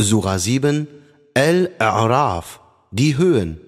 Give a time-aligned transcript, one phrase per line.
[0.00, 0.86] Surah 7,
[1.34, 2.60] El-A'raf,
[2.92, 3.60] die Höhen.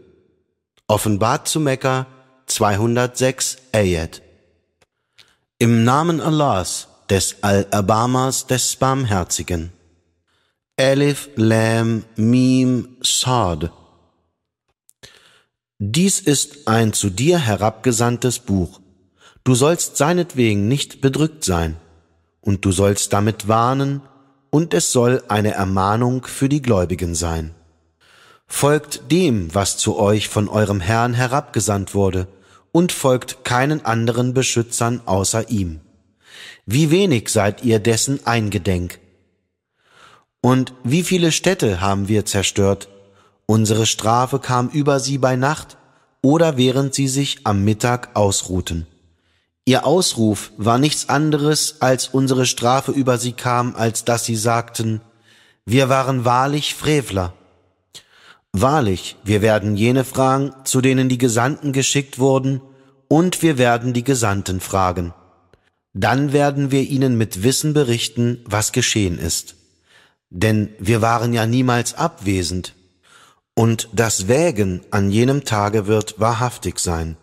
[0.86, 2.06] Offenbart zu Mekka
[2.46, 4.22] 206 Ayat.
[5.58, 9.72] Im Namen Allahs, des Al-Abamas, des Barmherzigen.
[10.76, 13.72] Elif, Lam, Mim, Sad.
[15.80, 18.80] Dies ist ein zu dir herabgesandtes Buch.
[19.42, 21.76] Du sollst seinetwegen nicht bedrückt sein,
[22.40, 24.02] und du sollst damit warnen,
[24.50, 27.54] und es soll eine Ermahnung für die Gläubigen sein.
[28.46, 32.26] Folgt dem, was zu euch von eurem Herrn herabgesandt wurde,
[32.72, 35.80] und folgt keinen anderen Beschützern außer ihm.
[36.66, 39.00] Wie wenig seid ihr dessen eingedenk.
[40.40, 42.88] Und wie viele Städte haben wir zerstört?
[43.46, 45.76] Unsere Strafe kam über sie bei Nacht
[46.22, 48.86] oder während sie sich am Mittag ausruhten.
[49.64, 55.00] Ihr Ausruf war nichts anderes, als unsere Strafe über sie kam, als dass sie sagten,
[55.66, 57.34] wir waren wahrlich Frevler.
[58.52, 62.60] Wahrlich, wir werden jene fragen, zu denen die Gesandten geschickt wurden,
[63.06, 65.14] und wir werden die Gesandten fragen.
[65.92, 69.56] Dann werden wir ihnen mit Wissen berichten, was geschehen ist.
[70.30, 72.74] Denn wir waren ja niemals abwesend,
[73.54, 77.16] und das Wägen an jenem Tage wird wahrhaftig sein.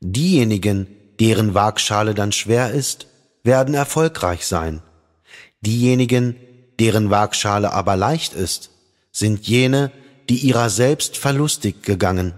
[0.00, 0.88] Diejenigen,
[1.20, 3.06] deren Waagschale dann schwer ist,
[3.44, 4.82] werden erfolgreich sein.
[5.60, 6.36] Diejenigen,
[6.78, 8.70] deren Waagschale aber leicht ist,
[9.12, 9.92] sind jene,
[10.28, 12.34] die ihrer selbst verlustig gegangen,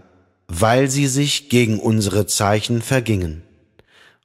[0.49, 3.43] weil sie sich gegen unsere Zeichen vergingen.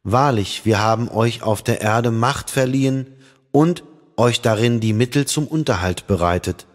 [0.03, 3.07] Wahrlich, wir haben euch auf der Erde Macht verliehen
[3.51, 3.83] und
[4.15, 6.65] euch darin die Mittel zum Unterhalt bereitet.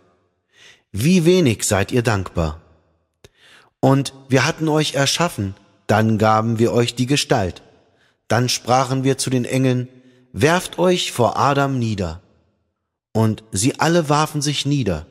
[0.93, 2.61] Wie wenig seid ihr dankbar.
[3.81, 5.55] Und wir hatten euch erschaffen,
[5.87, 7.63] dann gaben wir euch die Gestalt.
[8.33, 9.89] Dann sprachen wir zu den Engeln,
[10.33, 12.23] werft euch vor Adam nieder.
[13.13, 15.05] Und sie alle warfen sich nieder.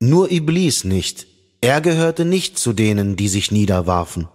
[0.00, 1.26] Nur Iblis nicht,
[1.60, 4.28] er gehörte nicht zu denen, die sich niederwarfen.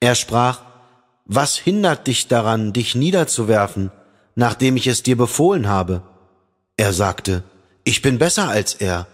[0.00, 0.60] Er sprach,
[1.24, 3.90] was hindert dich daran, dich niederzuwerfen,
[4.34, 6.02] nachdem ich es dir befohlen habe?
[6.76, 7.42] Er sagte,
[7.84, 9.06] ich bin besser als er.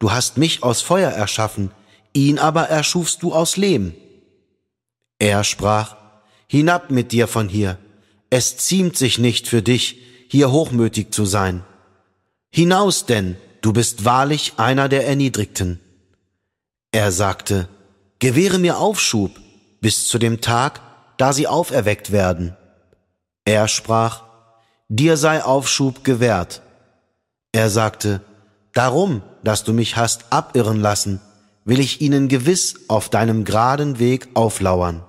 [0.00, 1.70] Du hast mich aus Feuer erschaffen,
[2.14, 3.94] ihn aber erschufst du aus Lehm.
[5.20, 5.94] Er sprach,
[6.46, 7.78] Hinab mit dir von hier.
[8.30, 11.64] Es ziemt sich nicht für dich, hier hochmütig zu sein.
[12.50, 15.80] Hinaus denn, du bist wahrlich einer der Erniedrigten.
[16.92, 17.68] Er sagte,
[18.18, 19.32] Gewähre mir Aufschub
[19.80, 20.80] bis zu dem Tag,
[21.16, 22.56] da sie auferweckt werden.
[23.44, 24.22] Er sprach,
[24.88, 26.62] Dir sei Aufschub gewährt.
[27.52, 28.20] Er sagte,
[28.72, 31.20] Darum, dass du mich hast abirren lassen,
[31.64, 35.04] will ich ihnen gewiss auf deinem geraden Weg auflauern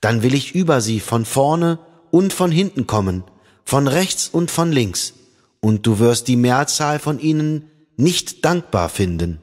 [0.00, 1.78] dann will ich über sie von vorne
[2.10, 3.24] und von hinten kommen,
[3.64, 5.14] von rechts und von links,
[5.60, 9.40] und du wirst die Mehrzahl von ihnen nicht dankbar finden.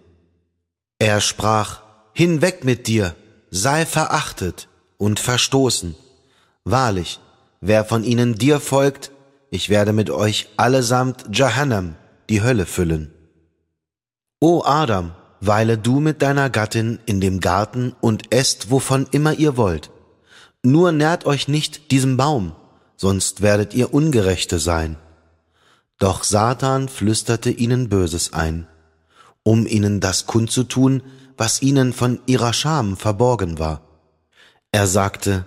[0.99, 3.15] Er sprach, Hinweg mit dir,
[3.51, 5.95] sei verachtet und verstoßen.
[6.63, 7.19] Wahrlich,
[7.61, 9.11] wer von ihnen dir folgt,
[9.51, 11.95] ich werde mit euch allesamt Jahannam,
[12.29, 13.13] die Hölle füllen.
[14.41, 19.55] O Adam, weile du mit deiner Gattin in dem Garten und esst, wovon immer ihr
[19.55, 19.91] wollt.
[20.69, 22.51] Nur nährt euch nicht diesem Baum,
[22.97, 24.97] sonst werdet ihr Ungerechte sein.
[25.97, 28.67] Doch Satan flüsterte ihnen Böses ein,
[29.43, 31.03] um ihnen das kundzutun,
[31.37, 33.79] was ihnen von ihrer Scham verborgen war.
[34.73, 35.45] Er sagte,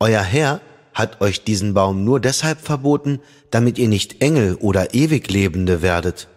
[0.00, 0.62] Euer Herr
[0.94, 3.20] hat euch diesen Baum nur deshalb verboten,
[3.50, 6.28] damit ihr nicht Engel oder Ewiglebende werdet.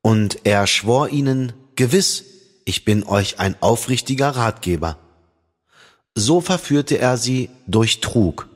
[0.00, 2.24] Und er schwor ihnen, Gewiss,
[2.64, 4.98] ich bin euch ein aufrichtiger Ratgeber.
[6.14, 8.48] So verführte er sie durch Trug,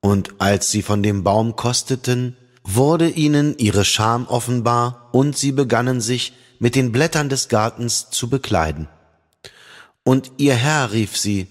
[0.00, 6.00] und als sie von dem Baum kosteten, wurde ihnen ihre Scham offenbar, und sie begannen
[6.00, 8.88] sich mit den Blättern des Gartens zu bekleiden.
[10.04, 11.48] Und ihr Herr rief sie,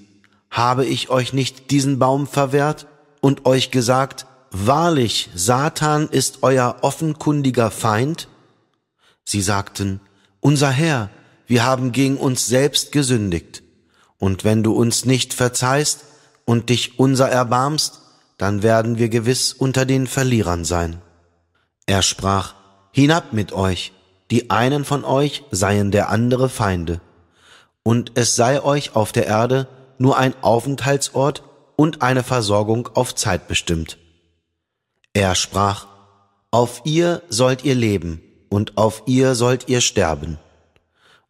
[0.50, 2.88] habe ich euch nicht diesen Baum verwehrt
[3.20, 8.30] und euch gesagt, wahrlich, Satan ist euer offenkundiger Feind?
[9.26, 10.00] Sie sagten,
[10.40, 11.10] unser Herr,
[11.46, 13.65] wir haben gegen uns selbst gesündigt.
[14.20, 16.06] Und wenn du uns nicht verzeihst
[16.46, 18.02] und dich unser erbarmst,
[18.38, 21.02] dann werden wir gewiss unter den Verlierern sein.
[21.86, 22.56] Er sprach,
[22.92, 23.92] Hinab mit euch,
[24.32, 27.02] die einen von euch seien der andere Feinde,
[27.84, 29.68] und es sei euch auf der Erde
[29.98, 31.44] nur ein Aufenthaltsort
[31.76, 33.98] und eine Versorgung auf Zeit bestimmt.
[35.14, 35.88] Er sprach,
[36.52, 40.40] Auf ihr sollt ihr leben, und auf ihr sollt ihr sterben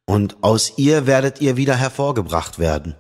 [0.05, 2.95] und aus ihr werdet ihr wieder hervorgebracht werden.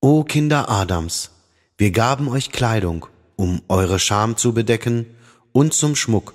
[0.00, 1.30] O Kinder Adams,
[1.76, 3.06] wir gaben euch Kleidung,
[3.36, 5.06] um eure Scham zu bedecken
[5.52, 6.34] und zum Schmuck,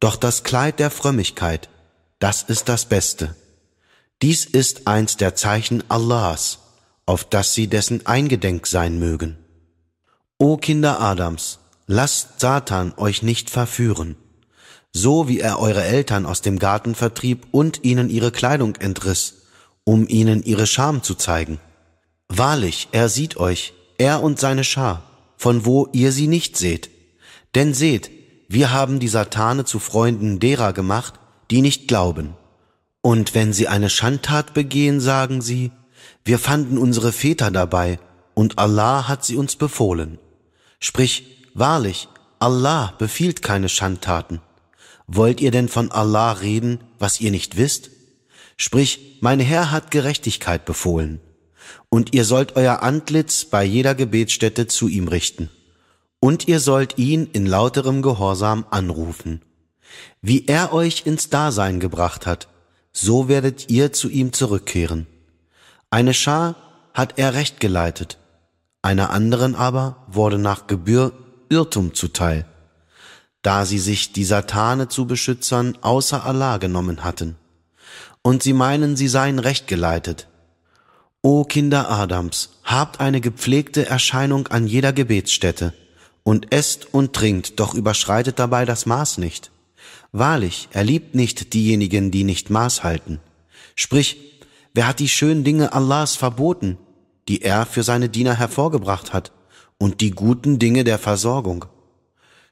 [0.00, 1.68] doch das Kleid der Frömmigkeit,
[2.18, 3.34] das ist das Beste.
[4.22, 6.58] Dies ist eins der Zeichen Allahs,
[7.04, 9.38] auf das sie dessen eingedenk sein mögen.
[10.38, 14.16] O Kinder Adams, lasst Satan euch nicht verführen,
[14.96, 19.42] so wie er eure Eltern aus dem Garten vertrieb und ihnen ihre Kleidung entriss,
[19.84, 21.60] um ihnen ihre Scham zu zeigen.
[22.28, 25.02] Wahrlich, er sieht euch, er und seine Schar,
[25.36, 26.90] von wo ihr sie nicht seht.
[27.54, 28.10] Denn seht,
[28.48, 31.14] wir haben die Satane zu Freunden derer gemacht,
[31.50, 32.34] die nicht glauben.
[33.02, 35.72] Und wenn sie eine Schandtat begehen, sagen sie,
[36.24, 37.98] wir fanden unsere Väter dabei,
[38.34, 40.18] und Allah hat sie uns befohlen.
[40.80, 42.08] Sprich, wahrlich,
[42.38, 44.40] Allah befiehlt keine Schandtaten.
[45.06, 47.90] Wollt ihr denn von Allah reden, was ihr nicht wisst?
[48.56, 51.20] Sprich, mein Herr hat Gerechtigkeit befohlen.
[51.88, 55.50] Und ihr sollt euer Antlitz bei jeder Gebetsstätte zu ihm richten.
[56.20, 59.42] Und ihr sollt ihn in lauterem Gehorsam anrufen.
[60.22, 62.48] Wie er euch ins Dasein gebracht hat,
[62.92, 65.06] so werdet ihr zu ihm zurückkehren.
[65.90, 66.56] Eine Schar
[66.94, 68.18] hat er recht geleitet,
[68.82, 71.12] einer anderen aber wurde nach Gebühr
[71.48, 72.46] Irrtum zuteil,
[73.46, 77.36] da sie sich die Satane zu Beschützern außer Allah genommen hatten.
[78.22, 80.26] Und sie meinen, sie seien recht geleitet.
[81.22, 85.74] O Kinder Adams, habt eine gepflegte Erscheinung an jeder Gebetsstätte
[86.24, 89.52] und esst und trinkt, doch überschreitet dabei das Maß nicht.
[90.10, 93.20] Wahrlich, er liebt nicht diejenigen, die nicht Maß halten.
[93.76, 94.40] Sprich,
[94.74, 96.78] wer hat die schönen Dinge Allahs verboten,
[97.28, 99.30] die er für seine Diener hervorgebracht hat,
[99.78, 101.66] und die guten Dinge der Versorgung?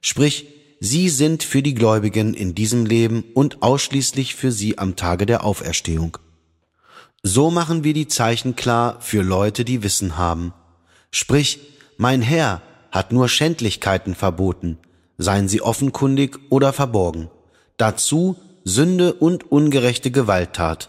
[0.00, 5.26] Sprich, sie sind für die Gläubigen in diesem Leben und ausschließlich für sie am Tage
[5.26, 6.19] der Auferstehung.
[7.23, 10.53] So machen wir die Zeichen klar für Leute, die Wissen haben.
[11.11, 11.61] Sprich,
[11.97, 12.61] mein Herr
[12.91, 14.79] hat nur Schändlichkeiten verboten,
[15.17, 17.31] seien sie offenkundig oder verborgen
[17.77, 20.88] dazu Sünde und ungerechte Gewalttat.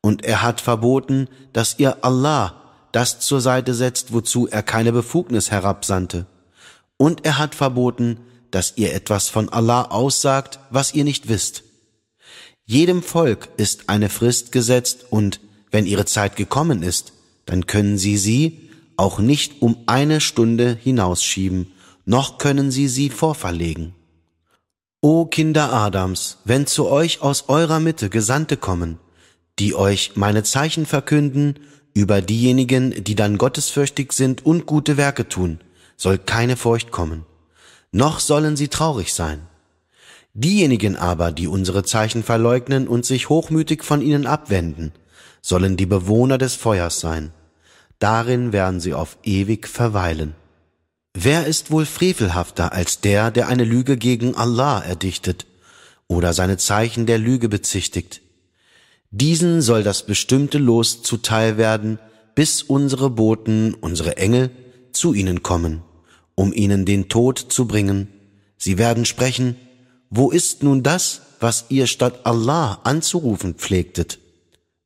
[0.00, 2.54] Und er hat verboten, dass ihr Allah
[2.92, 6.26] das zur Seite setzt, wozu er keine Befugnis herabsandte.
[6.96, 8.18] Und er hat verboten,
[8.56, 11.62] dass ihr etwas von Allah aussagt, was ihr nicht wisst.
[12.64, 17.12] Jedem Volk ist eine Frist gesetzt und wenn ihre Zeit gekommen ist,
[17.44, 21.70] dann können sie sie auch nicht um eine Stunde hinausschieben,
[22.06, 23.94] noch können sie sie vorverlegen.
[25.02, 28.98] O Kinder Adams, wenn zu euch aus eurer Mitte Gesandte kommen,
[29.58, 31.58] die euch meine Zeichen verkünden,
[31.92, 35.60] über diejenigen, die dann gottesfürchtig sind und gute Werke tun,
[35.98, 37.26] soll keine Furcht kommen,
[37.96, 39.40] noch sollen sie traurig sein.
[40.34, 44.92] Diejenigen aber, die unsere Zeichen verleugnen und sich hochmütig von ihnen abwenden,
[45.40, 47.32] sollen die Bewohner des Feuers sein.
[47.98, 50.34] Darin werden sie auf ewig verweilen.
[51.14, 55.46] Wer ist wohl frevelhafter als der, der eine Lüge gegen Allah erdichtet
[56.06, 58.20] oder seine Zeichen der Lüge bezichtigt?
[59.10, 61.98] Diesen soll das bestimmte Los zuteil werden,
[62.34, 64.50] bis unsere Boten, unsere Engel,
[64.92, 65.82] zu ihnen kommen,
[66.36, 68.08] um ihnen den Tod zu bringen.
[68.56, 69.56] Sie werden sprechen,
[70.08, 74.20] wo ist nun das, was ihr statt Allah anzurufen pflegtet?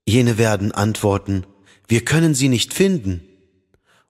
[0.07, 1.45] Jene werden antworten,
[1.87, 3.21] wir können sie nicht finden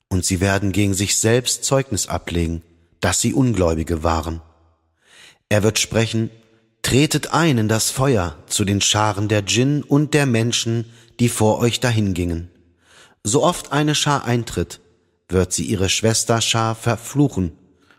[0.08, 2.62] und sie werden gegen sich selbst Zeugnis ablegen,
[3.00, 4.42] dass sie Ungläubige waren.
[5.48, 6.30] Er wird sprechen,
[6.82, 10.86] tretet ein in das Feuer zu den Scharen der Djinn und der Menschen,
[11.18, 12.50] die vor euch dahingingen.
[13.24, 14.80] So oft eine Schar eintritt,
[15.32, 17.52] wird sie ihre Schwester Schar verfluchen,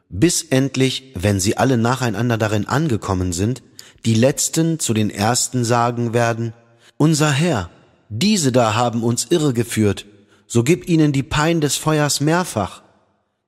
[0.09, 3.63] bis endlich, wenn sie alle nacheinander darin angekommen sind,
[4.05, 6.53] die Letzten zu den Ersten sagen werden,
[6.97, 7.69] Unser Herr,
[8.09, 10.05] diese da haben uns irregeführt,
[10.47, 12.83] so gib ihnen die Pein des Feuers mehrfach.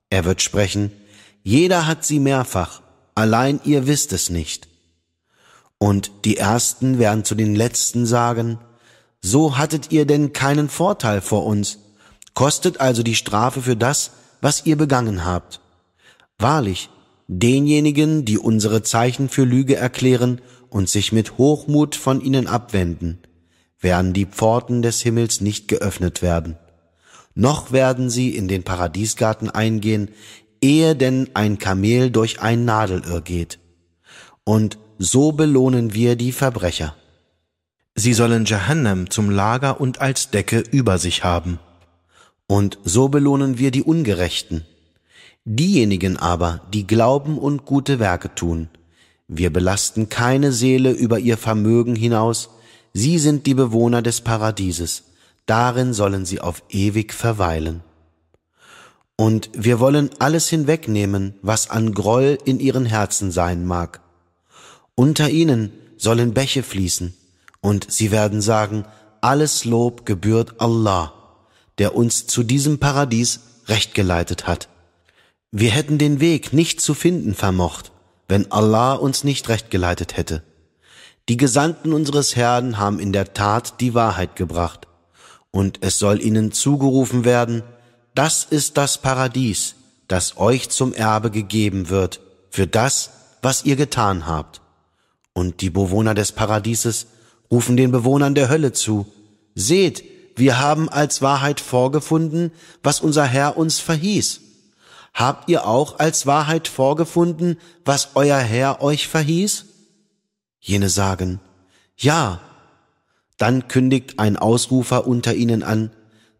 [0.10, 0.92] Er wird sprechen,
[1.44, 2.82] jeder hat sie mehrfach,
[3.16, 4.70] allein ihr wisst es nicht.
[5.78, 8.60] Und die Ersten werden zu den Letzten sagen,
[9.22, 11.80] so hattet ihr denn keinen Vorteil vor uns,
[12.34, 14.12] kostet also die Strafe für das,
[14.42, 15.62] was ihr begangen habt.
[16.38, 16.90] Wahrlich,
[17.28, 23.20] denjenigen, die unsere Zeichen für Lüge erklären und sich mit Hochmut von ihnen abwenden,
[23.80, 26.58] werden die Pforten des Himmels nicht geöffnet werden
[27.36, 30.10] noch werden sie in den Paradiesgarten eingehen,
[30.62, 33.60] ehe denn ein Kamel durch ein Nadelöhr geht.
[34.44, 36.96] Und so belohnen wir die Verbrecher.
[37.96, 41.60] Sie sollen Jahannam zum Lager und als Decke über sich haben.
[42.48, 44.66] Und so belohnen wir die Ungerechten.
[45.46, 48.70] Diejenigen aber, die glauben und gute Werke tun,
[49.28, 52.50] wir belasten keine Seele über ihr Vermögen hinaus,
[52.94, 55.04] sie sind die Bewohner des Paradieses
[55.46, 57.82] darin sollen sie auf ewig verweilen.
[59.16, 64.02] Und wir wollen alles hinwegnehmen, was an Groll in ihren Herzen sein mag.
[64.96, 67.14] Unter ihnen sollen Bäche fließen,
[67.62, 68.84] Und sie werden sagen,
[69.22, 71.14] alles Lob gebührt Allah,
[71.80, 74.70] der uns zu diesem Paradies recht geleitet hat.
[75.52, 77.92] Wir hätten den Weg nicht zu finden vermocht,
[78.28, 80.44] wenn Allah uns nicht recht geleitet hätte.
[81.30, 84.88] Die Gesandten unseres Herrn haben in der Tat die Wahrheit gebracht,
[85.52, 87.62] und es soll ihnen zugerufen werden,
[88.16, 89.76] das ist das Paradies,
[90.08, 93.12] das euch zum Erbe gegeben wird, für das,
[93.42, 94.62] was ihr getan habt.
[95.34, 97.08] Und die Bewohner des Paradieses
[97.52, 99.06] rufen den Bewohnern der Hölle zu,
[99.54, 100.04] seht,
[100.36, 104.42] wir haben als Wahrheit vorgefunden, was unser Herr uns verhieß.
[105.14, 109.66] Habt ihr auch als Wahrheit vorgefunden, was euer Herr euch verhieß?
[110.60, 111.40] Jene sagen,
[111.98, 112.42] ja.
[113.38, 115.92] Dann kündigt ein Ausrufer unter ihnen an,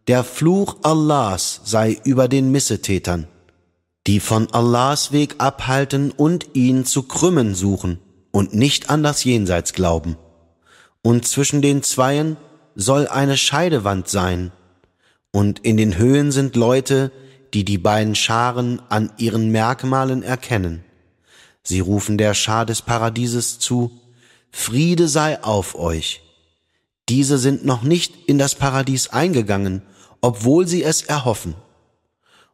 [0.06, 3.26] der Fluch Allahs sei über den Missetätern,
[4.06, 7.98] die von Allahs Weg abhalten und ihn zu krümmen suchen
[8.30, 10.16] und nicht an das Jenseits glauben.
[11.02, 12.36] Und zwischen den Zweien
[12.74, 14.52] soll eine Scheidewand sein,
[15.30, 17.10] und in den Höhen sind Leute,
[17.54, 20.84] die die beiden Scharen an ihren Merkmalen erkennen.
[21.62, 24.00] Sie rufen der Schar des Paradieses zu,
[24.50, 26.20] Friede sei auf euch.
[27.08, 29.82] Diese sind noch nicht in das Paradies eingegangen,
[30.20, 31.54] obwohl sie es erhoffen.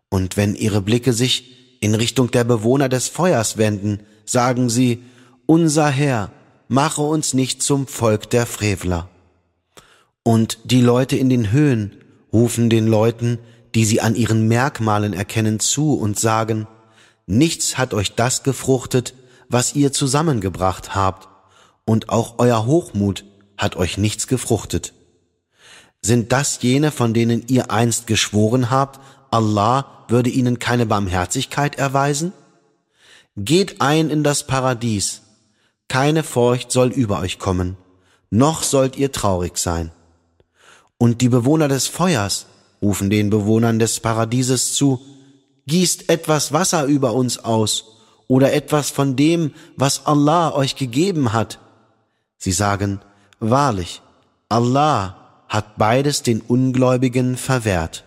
[0.09, 5.03] Und wenn ihre Blicke sich in Richtung der Bewohner des Feuers wenden, sagen sie,
[5.47, 6.33] unser Herr,
[6.69, 9.09] mache uns nicht zum Volk der Frevler.
[10.23, 11.97] Und die Leute in den Höhen
[12.33, 13.39] rufen den Leuten,
[13.75, 16.67] die sie an ihren Merkmalen erkennen, zu und sagen,
[17.27, 19.15] nichts hat euch das gefruchtet,
[19.49, 21.29] was ihr zusammengebracht habt,
[21.85, 23.25] und auch euer Hochmut
[23.57, 24.93] hat euch nichts gefruchtet.
[26.03, 29.01] Sind das jene, von denen ihr einst geschworen habt,
[29.31, 32.33] Allah würde ihnen keine Barmherzigkeit erweisen?
[33.37, 35.23] Geht ein in das Paradies,
[35.89, 37.77] keine Furcht soll über euch kommen,
[38.31, 39.93] noch sollt ihr traurig sein.
[41.03, 42.45] Und die Bewohner des Feuers
[42.83, 45.01] rufen den Bewohnern des Paradieses zu,
[45.67, 47.87] gießt etwas Wasser über uns aus
[48.29, 51.59] oder etwas von dem, was Allah euch gegeben hat.
[52.37, 53.01] Sie sagen,
[53.39, 54.03] wahrlich,
[54.51, 55.17] Allah
[55.49, 58.05] hat beides den Ungläubigen verwehrt,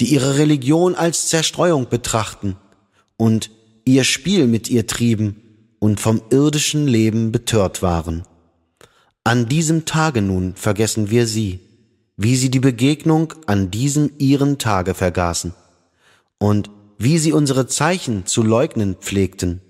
[0.00, 2.56] die ihre Religion als Zerstreuung betrachten
[3.18, 3.50] und
[3.84, 5.36] ihr Spiel mit ihr trieben
[5.78, 8.22] und vom irdischen Leben betört waren.
[9.24, 11.60] An diesem Tage nun vergessen wir sie
[12.22, 15.54] wie sie die Begegnung an diesem ihren Tage vergaßen
[16.36, 19.62] und wie sie unsere Zeichen zu leugnen pflegten.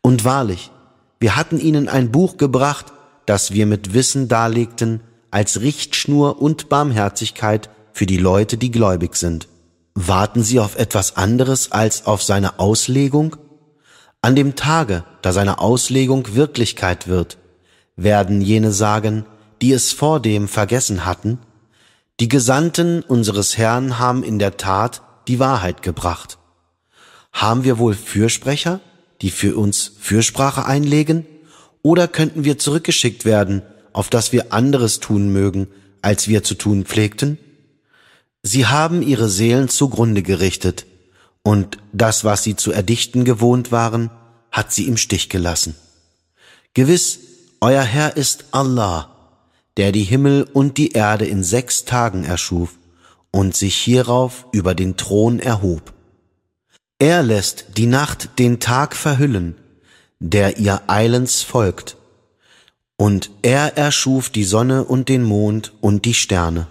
[0.00, 0.72] Und wahrlich,
[1.20, 2.86] wir hatten ihnen ein Buch gebracht,
[3.24, 5.00] das wir mit Wissen darlegten,
[5.30, 9.46] als Richtschnur und Barmherzigkeit für die Leute, die gläubig sind.
[9.94, 13.36] Warten sie auf etwas anderes als auf seine Auslegung?
[14.22, 17.38] An dem Tage, da seine Auslegung Wirklichkeit wird,
[17.96, 19.26] werden jene sagen,
[19.62, 21.38] die es vordem vergessen hatten,
[22.20, 26.38] die Gesandten unseres Herrn haben in der Tat die Wahrheit gebracht.
[27.32, 28.80] Haben wir wohl Fürsprecher,
[29.20, 31.26] die für uns Fürsprache einlegen,
[31.82, 35.68] oder könnten wir zurückgeschickt werden, auf dass wir anderes tun mögen,
[36.02, 37.38] als wir zu tun pflegten?
[38.42, 40.86] Sie haben ihre Seelen zugrunde gerichtet,
[41.42, 44.10] und das, was sie zu erdichten gewohnt waren,
[44.50, 45.74] hat sie im Stich gelassen.
[46.72, 47.18] Gewiss,
[47.64, 49.08] euer Herr ist Allah,
[49.78, 52.78] der die Himmel und die Erde in sechs Tagen erschuf
[53.30, 55.94] und sich hierauf über den Thron erhob.
[56.98, 59.54] Er lässt die Nacht den Tag verhüllen,
[60.18, 61.96] der ihr eilends folgt,
[62.98, 66.66] und er erschuf die Sonne und den Mond und die Sterne,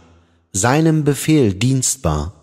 [0.52, 2.34] seinem Befehl dienstbar.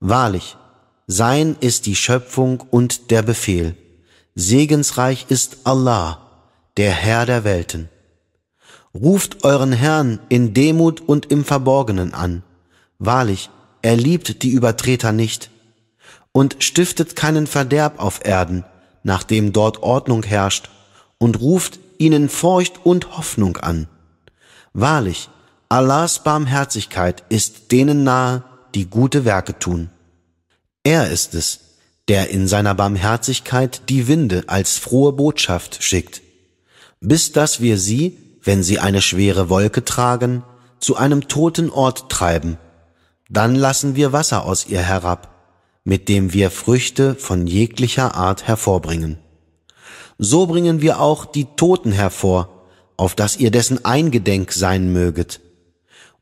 [0.00, 0.58] Wahrlich,
[1.06, 3.74] sein ist die Schöpfung und der Befehl.
[4.34, 6.29] Segensreich ist Allah,
[6.76, 7.88] der Herr der Welten.
[8.94, 12.42] Ruft euren Herrn in Demut und im Verborgenen an.
[12.98, 13.50] Wahrlich,
[13.82, 15.50] er liebt die Übertreter nicht.
[16.32, 18.64] Und stiftet keinen Verderb auf Erden,
[19.02, 20.70] nachdem dort Ordnung herrscht,
[21.18, 23.88] und ruft ihnen Furcht und Hoffnung an.
[24.72, 25.28] Wahrlich,
[25.68, 28.42] Allahs Barmherzigkeit ist denen nahe,
[28.74, 29.90] die gute Werke tun.
[30.82, 31.60] Er ist es,
[32.08, 36.22] der in seiner Barmherzigkeit die Winde als frohe Botschaft schickt,
[37.00, 40.42] bis dass wir sie wenn sie eine schwere Wolke tragen,
[40.78, 42.58] zu einem toten Ort treiben.
[43.28, 45.28] Dann lassen wir Wasser aus ihr herab,
[45.84, 49.18] mit dem wir Früchte von jeglicher Art hervorbringen.
[50.18, 52.66] So bringen wir auch die Toten hervor,
[52.96, 55.40] auf dass ihr dessen eingedenk sein möget.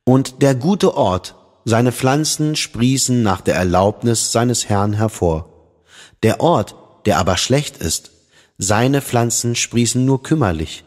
[0.04, 5.74] Und der gute Ort, seine Pflanzen sprießen nach der Erlaubnis seines Herrn hervor.
[6.22, 6.74] Der Ort,
[7.06, 8.10] der aber schlecht ist,
[8.58, 10.84] seine Pflanzen sprießen nur kümmerlich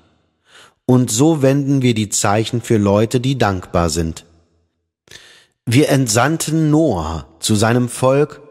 [0.92, 4.26] und so wenden wir die Zeichen für Leute, die dankbar sind.
[5.66, 8.42] Wir entsandten Noah zu seinem Volk,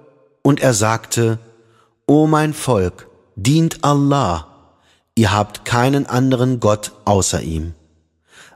[0.43, 1.39] und er sagte,
[2.07, 4.47] O mein Volk, dient Allah,
[5.15, 7.75] ihr habt keinen anderen Gott außer ihm.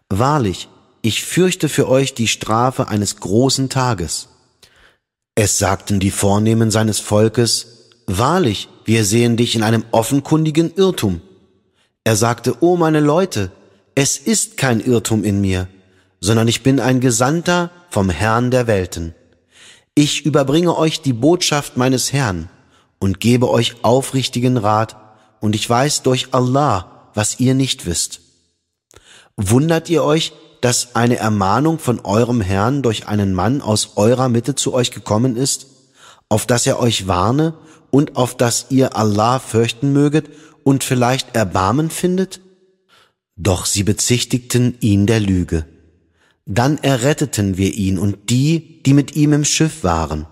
[0.08, 0.70] Wahrlich,
[1.02, 4.28] ich fürchte für euch die Strafe eines großen Tages.
[5.34, 11.20] Es sagten die Vornehmen seines Volkes, Wahrlich, wir sehen dich in einem offenkundigen Irrtum.
[12.04, 13.50] Er sagte, O meine Leute,
[13.94, 15.68] es ist kein Irrtum in mir,
[16.20, 19.14] sondern ich bin ein Gesandter vom Herrn der Welten.
[19.94, 22.50] Ich überbringe euch die Botschaft meines Herrn
[22.98, 24.96] und gebe euch aufrichtigen Rat,
[25.40, 28.20] und ich weiß durch Allah, was ihr nicht wisst.
[29.36, 34.54] Wundert ihr euch, dass eine Ermahnung von eurem Herrn durch einen Mann aus eurer Mitte
[34.54, 35.66] zu euch gekommen ist,
[36.30, 37.52] auf dass er euch warne
[37.94, 40.28] und auf dass ihr Allah fürchten möget
[40.64, 42.40] und vielleicht Erbarmen findet?
[43.36, 45.64] Doch sie bezichtigten ihn der Lüge.
[46.44, 50.26] Dann erretteten wir ihn und die, die mit ihm im Schiff waren,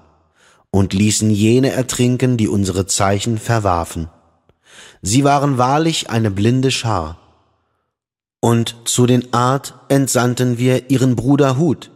[0.73, 4.09] und ließen jene ertrinken, die unsere Zeichen verwarfen.
[5.00, 7.19] Sie waren wahrlich eine blinde Schar.
[8.40, 11.92] Und zu den Art entsandten wir ihren Bruder Hud.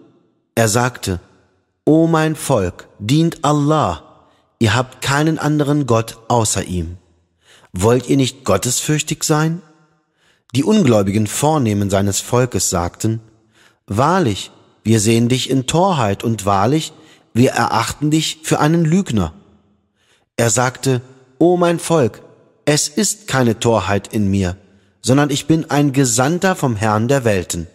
[0.54, 1.18] Er sagte,
[1.85, 4.06] O mein Volk, dient Allah,
[4.59, 6.99] ihr habt keinen anderen Gott außer ihm.
[7.73, 9.63] Wollt ihr nicht gottesfürchtig sein?
[10.55, 13.21] Die Ungläubigen Vornehmen seines Volkes sagten,
[13.87, 14.51] Wahrlich,
[14.83, 16.93] wir sehen dich in Torheit und wahrlich,
[17.35, 19.35] wir erachten dich für einen Lügner.
[20.37, 21.03] Er sagte,
[21.39, 22.23] O mein Volk,
[22.65, 24.57] es ist keine Torheit in mir,
[25.03, 27.67] sondern ich bin ein Gesandter vom Herrn der Welten.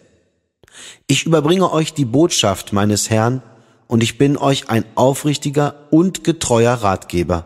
[1.06, 3.42] Ich überbringe euch die Botschaft meines Herrn,
[3.92, 7.44] und ich bin euch ein aufrichtiger und getreuer Ratgeber.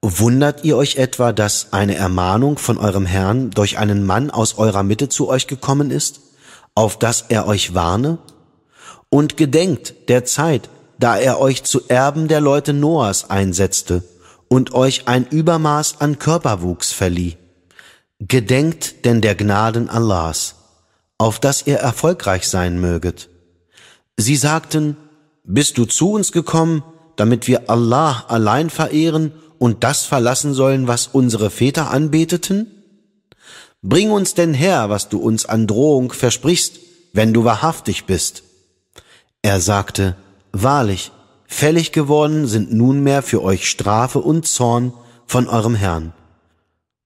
[0.00, 4.82] Wundert ihr euch etwa, dass eine Ermahnung von eurem Herrn durch einen Mann aus eurer
[4.82, 6.20] Mitte zu euch gekommen ist,
[6.74, 8.16] auf dass er euch warne?
[9.10, 14.02] Und gedenkt der Zeit, da er euch zu Erben der Leute Noahs einsetzte
[14.48, 17.36] und euch ein Übermaß an Körperwuchs verlieh.
[18.18, 20.54] Gedenkt denn der Gnaden Allahs,
[21.18, 23.28] auf dass ihr erfolgreich sein möget.
[24.16, 24.96] Sie sagten,
[25.46, 26.82] bist du zu uns gekommen,
[27.16, 32.70] damit wir Allah allein verehren und das verlassen sollen, was unsere Väter anbeteten?
[33.82, 36.80] Bring uns denn her, was du uns an Drohung versprichst,
[37.12, 38.42] wenn du wahrhaftig bist.
[39.42, 40.16] Er sagte,
[40.52, 41.12] Wahrlich,
[41.46, 44.92] Fällig geworden sind nunmehr für euch Strafe und Zorn
[45.26, 46.12] von eurem Herrn.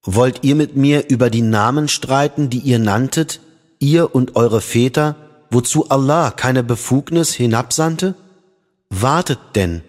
[0.03, 3.41] Wollt ihr mit mir über die Namen streiten, die ihr nanntet,
[3.79, 5.17] ihr und eure Väter,
[5.51, 8.15] wozu Allah keine Befugnis hinabsandte?
[8.93, 9.83] Wartet denn,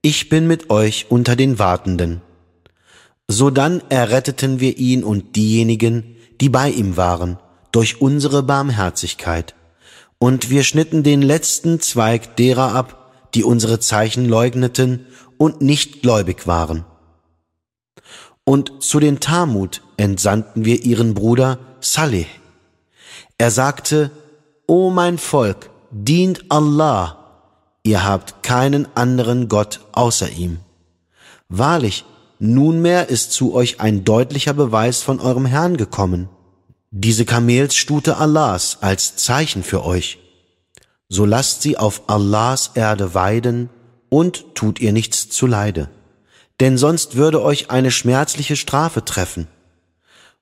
[0.00, 2.22] ich bin mit euch unter den Wartenden.
[3.28, 7.38] Sodann erretteten wir ihn und diejenigen, die bei ihm waren,
[7.70, 9.54] durch unsere Barmherzigkeit.
[10.18, 16.46] Und wir schnitten den letzten Zweig derer ab, die unsere Zeichen leugneten und nicht gläubig
[16.46, 16.84] waren.
[18.44, 22.26] Und zu den Talmud entsandten wir ihren Bruder Saleh.
[23.36, 24.10] Er sagte,
[24.66, 27.19] O mein Volk, dient Allah,
[27.82, 30.58] ihr habt keinen anderen Gott außer ihm.
[31.48, 32.04] Wahrlich,
[32.38, 36.28] nunmehr ist zu euch ein deutlicher Beweis von eurem Herrn gekommen,
[36.90, 40.18] diese Kamelsstute Allahs als Zeichen für euch
[41.10, 43.68] so lasst sie auf Allahs Erde weiden
[44.08, 45.90] und tut ihr nichts zuleide,
[46.60, 49.48] denn sonst würde euch eine schmerzliche Strafe treffen.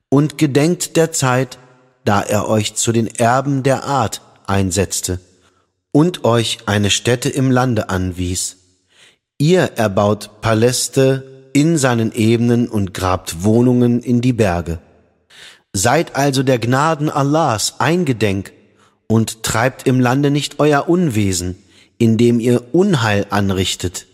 [0.09, 1.57] Und gedenkt der Zeit,
[2.05, 5.19] da er euch zu den Erben der Art einsetzte
[5.99, 8.55] und euch eine Stätte im Lande anwies.
[9.37, 14.79] Ihr erbaut Paläste in seinen Ebenen und grabt Wohnungen in die Berge.
[15.73, 18.53] Seid also der Gnaden Allahs eingedenk
[19.07, 21.57] und treibt im Lande nicht euer Unwesen,
[21.97, 24.07] indem ihr Unheil anrichtet.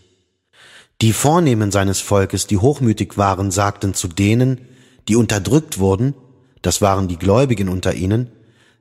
[1.02, 4.60] Die Vornehmen seines Volkes, die hochmütig waren, sagten zu denen,
[5.06, 6.14] die unterdrückt wurden,
[6.62, 8.32] das waren die Gläubigen unter ihnen,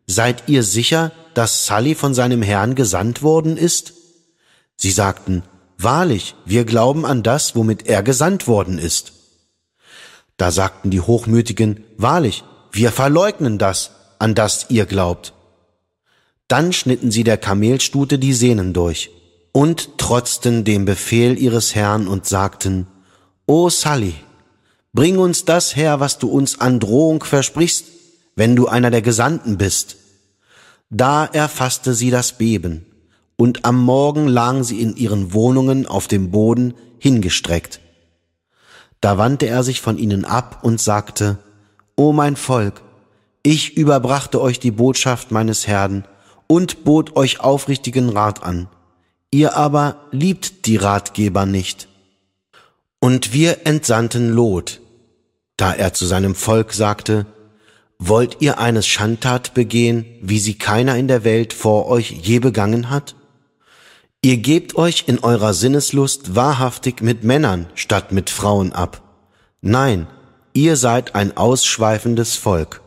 [0.08, 3.94] Seid ihr sicher, dass Sally von seinem Herrn gesandt worden ist?
[4.76, 5.44] Sie sagten,
[5.78, 9.14] Wahrlich, wir glauben an das, womit er gesandt worden ist.
[10.38, 15.34] Da sagten die Hochmütigen, Wahrlich, wir verleugnen das, an das ihr glaubt.
[16.48, 19.12] Dann schnitten sie der Kamelstute die Sehnen durch
[19.52, 22.88] und trotzten dem Befehl ihres Herrn und sagten,
[23.46, 24.16] O Sally,
[24.94, 27.86] bring uns das her, was du uns an Drohung versprichst,
[28.36, 29.98] wenn du einer der Gesandten bist.
[30.90, 32.86] Da erfasste sie das Beben,
[33.38, 37.82] und am Morgen lagen sie in ihren Wohnungen auf dem Boden hingestreckt.
[39.02, 41.38] Da wandte er sich von ihnen ab und sagte,
[41.96, 42.82] O mein Volk,
[43.44, 46.08] ich überbrachte euch die Botschaft meines Herrn
[46.48, 48.68] und bot euch aufrichtigen Rat an.
[49.32, 51.88] Ihr aber liebt die Ratgeber nicht.
[53.00, 54.82] Und wir entsandten Lot,
[55.58, 57.26] da er zu seinem Volk sagte,
[57.98, 62.90] Wollt ihr eines Schandtat begehen, wie sie keiner in der Welt vor euch je begangen
[62.90, 63.16] hat?
[64.22, 69.02] Ihr gebt euch in eurer Sinneslust wahrhaftig mit Männern statt mit Frauen ab.
[69.62, 70.08] Nein,
[70.54, 72.82] ihr seid ein ausschweifendes Volk.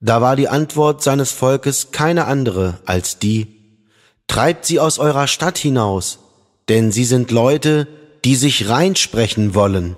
[0.00, 3.62] Da war die Antwort seines Volkes keine andere als die,
[4.32, 6.18] Treibt sie aus eurer Stadt hinaus,
[6.70, 7.86] denn sie sind Leute,
[8.24, 9.94] die sich reinsprechen wollen.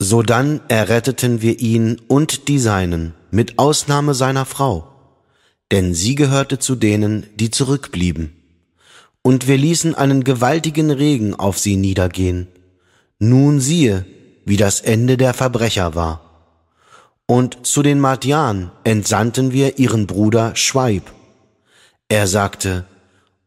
[0.00, 4.86] Sodann erretteten wir ihn und die Seinen, mit Ausnahme seiner Frau,
[5.72, 8.32] denn sie gehörte zu denen, die zurückblieben.
[9.22, 12.46] Und wir ließen einen gewaltigen Regen auf sie niedergehen.
[13.18, 14.06] Nun siehe,
[14.44, 16.20] wie das Ende der Verbrecher war.
[17.26, 21.12] Und zu den Madian entsandten wir ihren Bruder Schweib.
[22.08, 22.84] Er sagte,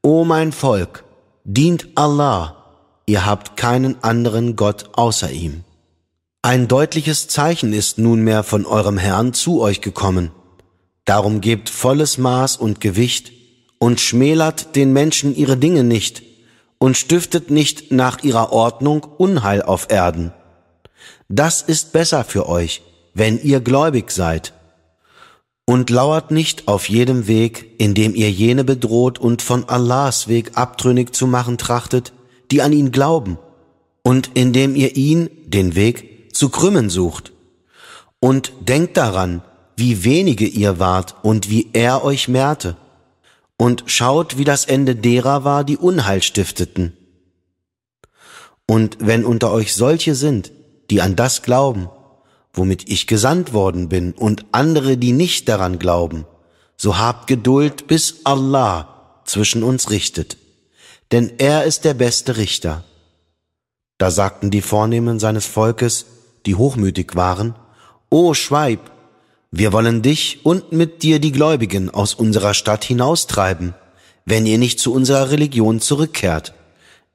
[0.02, 1.06] O mein Volk,
[1.46, 2.58] dient Allah,
[3.06, 5.64] ihr habt keinen anderen Gott außer ihm.
[6.44, 10.32] Ein deutliches Zeichen ist nunmehr von eurem Herrn zu euch gekommen.
[11.06, 13.32] Darum gebt volles Maß und Gewicht
[13.78, 16.24] und schmälert den Menschen ihre Dinge nicht
[16.80, 20.34] und stiftet nicht nach ihrer Ordnung Unheil auf Erden.
[21.30, 22.82] Das ist besser für euch,
[23.14, 24.54] wenn ihr gläubig seid.
[25.66, 31.14] Und lauert nicht auf jedem Weg, indem ihr jene bedroht und von Allahs Weg abtrünnig
[31.14, 32.14] zu machen trachtet,
[32.50, 33.38] die an ihn glauben,
[34.02, 37.32] und indem ihr ihn, den Weg, zu krümmen sucht.
[38.20, 39.42] Und denkt daran,
[39.76, 42.78] wie wenige ihr wart und wie er euch mehrte.
[43.58, 46.96] Und schaut, wie das Ende derer war, die Unheil stifteten.
[48.68, 50.52] Und wenn unter euch solche sind,
[50.90, 51.90] die an das glauben,
[52.54, 56.26] womit ich gesandt worden bin, und andere, die nicht daran glauben,
[56.78, 60.38] so habt Geduld, bis Allah zwischen uns richtet.
[61.12, 62.84] Denn er ist der beste Richter.
[63.98, 66.06] Da sagten die Vornehmen seines Volkes,
[66.46, 67.56] die hochmütig waren,
[68.10, 68.92] O Schweib,
[69.52, 73.74] wir wollen dich und mit dir die Gläubigen aus unserer Stadt hinaustreiben,
[74.26, 76.54] wenn ihr nicht zu unserer Religion zurückkehrt.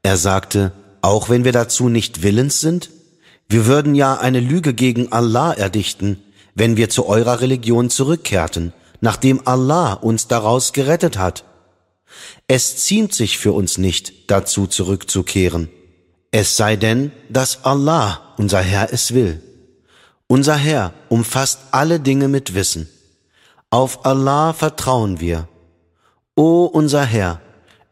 [0.03, 2.91] Er sagte, auch wenn wir dazu nicht willens sind?
[3.49, 6.23] Wir würden ja eine Lüge gegen Allah erdichten,
[6.55, 11.45] wenn wir zu eurer Religion zurückkehrten, nachdem Allah uns daraus gerettet hat.
[12.49, 15.69] Es ziemt sich für uns nicht, dazu zurückzukehren.
[16.31, 19.43] Es sei denn, dass Allah, unser Herr, es will.
[20.27, 22.89] Unser Herr umfasst alle Dinge mit Wissen.
[23.71, 25.49] Auf Allah vertrauen wir.
[26.35, 27.41] O unser Herr,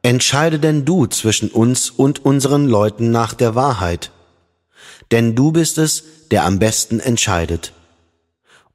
[0.03, 4.11] entscheide denn du zwischen uns und unseren Leuten nach der Wahrheit.
[5.11, 7.73] Denn du bist es, der am besten entscheidet.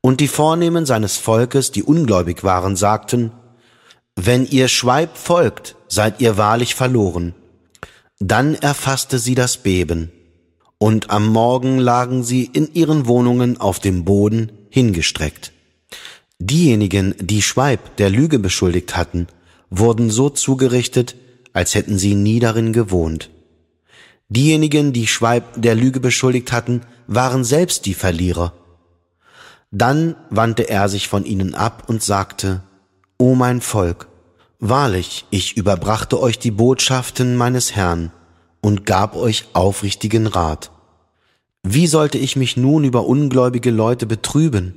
[0.01, 3.31] Und die Vornehmen seines Volkes, die ungläubig waren, sagten,
[4.15, 7.35] Wenn ihr Schweib folgt, seid ihr wahrlich verloren.
[8.19, 10.11] Dann erfasste sie das Beben,
[10.77, 15.53] und am Morgen lagen sie in ihren Wohnungen auf dem Boden hingestreckt.
[16.37, 19.27] Diejenigen, die Schweib der Lüge beschuldigt hatten,
[19.69, 21.15] wurden so zugerichtet,
[21.53, 23.29] als hätten sie nie darin gewohnt.
[24.27, 28.53] Diejenigen, die Schweib der Lüge beschuldigt hatten, waren selbst die Verlierer.
[29.71, 32.63] Dann wandte er sich von ihnen ab und sagte,
[33.17, 34.08] O mein Volk,
[34.61, 38.11] Wahrlich, ich überbrachte euch die Botschaften meines Herrn
[38.59, 40.71] und gab euch aufrichtigen Rat.
[41.63, 44.75] Wie sollte ich mich nun über ungläubige Leute betrüben?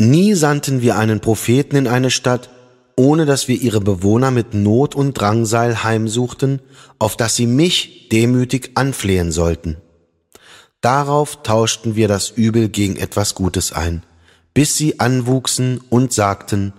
[0.00, 2.48] Nie sandten wir einen Propheten in eine Stadt,
[2.96, 6.62] ohne dass wir ihre Bewohner mit Not und Drangsal heimsuchten,
[6.98, 9.76] auf dass sie mich demütig anflehen sollten.
[10.80, 14.02] Darauf tauschten wir das Übel gegen etwas Gutes ein,
[14.54, 16.72] bis sie anwuchsen und sagten,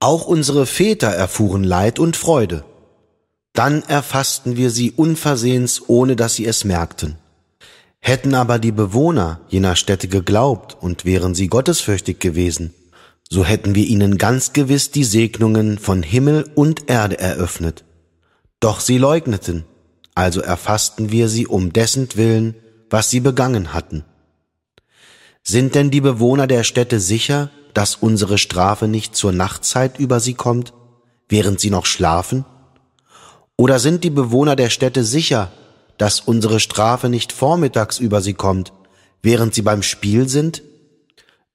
[0.00, 2.64] auch unsere Väter erfuhren Leid und Freude.
[3.52, 7.16] Dann erfassten wir sie unversehens, ohne dass sie es merkten.
[8.00, 12.72] Hätten aber die Bewohner jener Städte geglaubt und wären sie gottesfürchtig gewesen,
[13.28, 17.84] so hätten wir ihnen ganz gewiss die Segnungen von Himmel und Erde eröffnet.
[18.60, 19.64] Doch sie leugneten,
[20.14, 22.54] also erfassten wir sie um dessen Willen,
[22.88, 24.04] was sie begangen hatten.
[25.50, 30.34] Sind denn die Bewohner der Städte sicher, dass unsere Strafe nicht zur Nachtzeit über sie
[30.34, 30.74] kommt,
[31.26, 32.44] während sie noch schlafen?
[33.56, 35.50] Oder sind die Bewohner der Städte sicher,
[35.96, 38.74] dass unsere Strafe nicht vormittags über sie kommt,
[39.22, 40.62] während sie beim Spiel sind?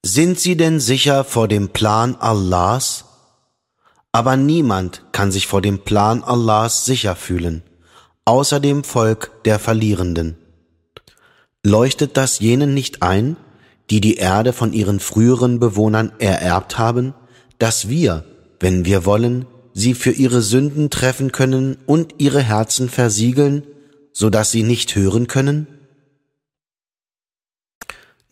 [0.01, 3.05] Sind sie denn sicher vor dem Plan Allahs?
[4.11, 7.61] Aber niemand kann sich vor dem Plan Allahs sicher fühlen,
[8.25, 10.35] außer dem Volk der Verlierenden.
[11.61, 13.37] Leuchtet das jenen nicht ein,
[13.89, 17.13] die die Erde von ihren früheren Bewohnern ererbt haben,
[17.59, 18.23] dass wir,
[18.59, 23.63] wenn wir wollen, sie für ihre Sünden treffen können und ihre Herzen versiegeln,
[24.11, 25.67] so dass sie nicht hören können?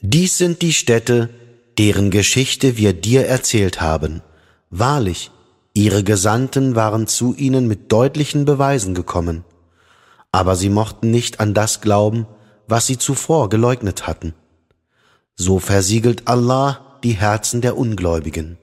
[0.01, 1.29] Dies sind die Städte,
[1.77, 4.21] deren Geschichte wir dir erzählt haben.
[4.69, 5.31] Wahrlich,
[5.73, 9.43] ihre Gesandten waren zu ihnen mit deutlichen Beweisen gekommen,
[10.31, 12.25] aber sie mochten nicht an das glauben,
[12.67, 14.33] was sie zuvor geleugnet hatten.
[15.35, 18.57] So versiegelt Allah die Herzen der Ungläubigen.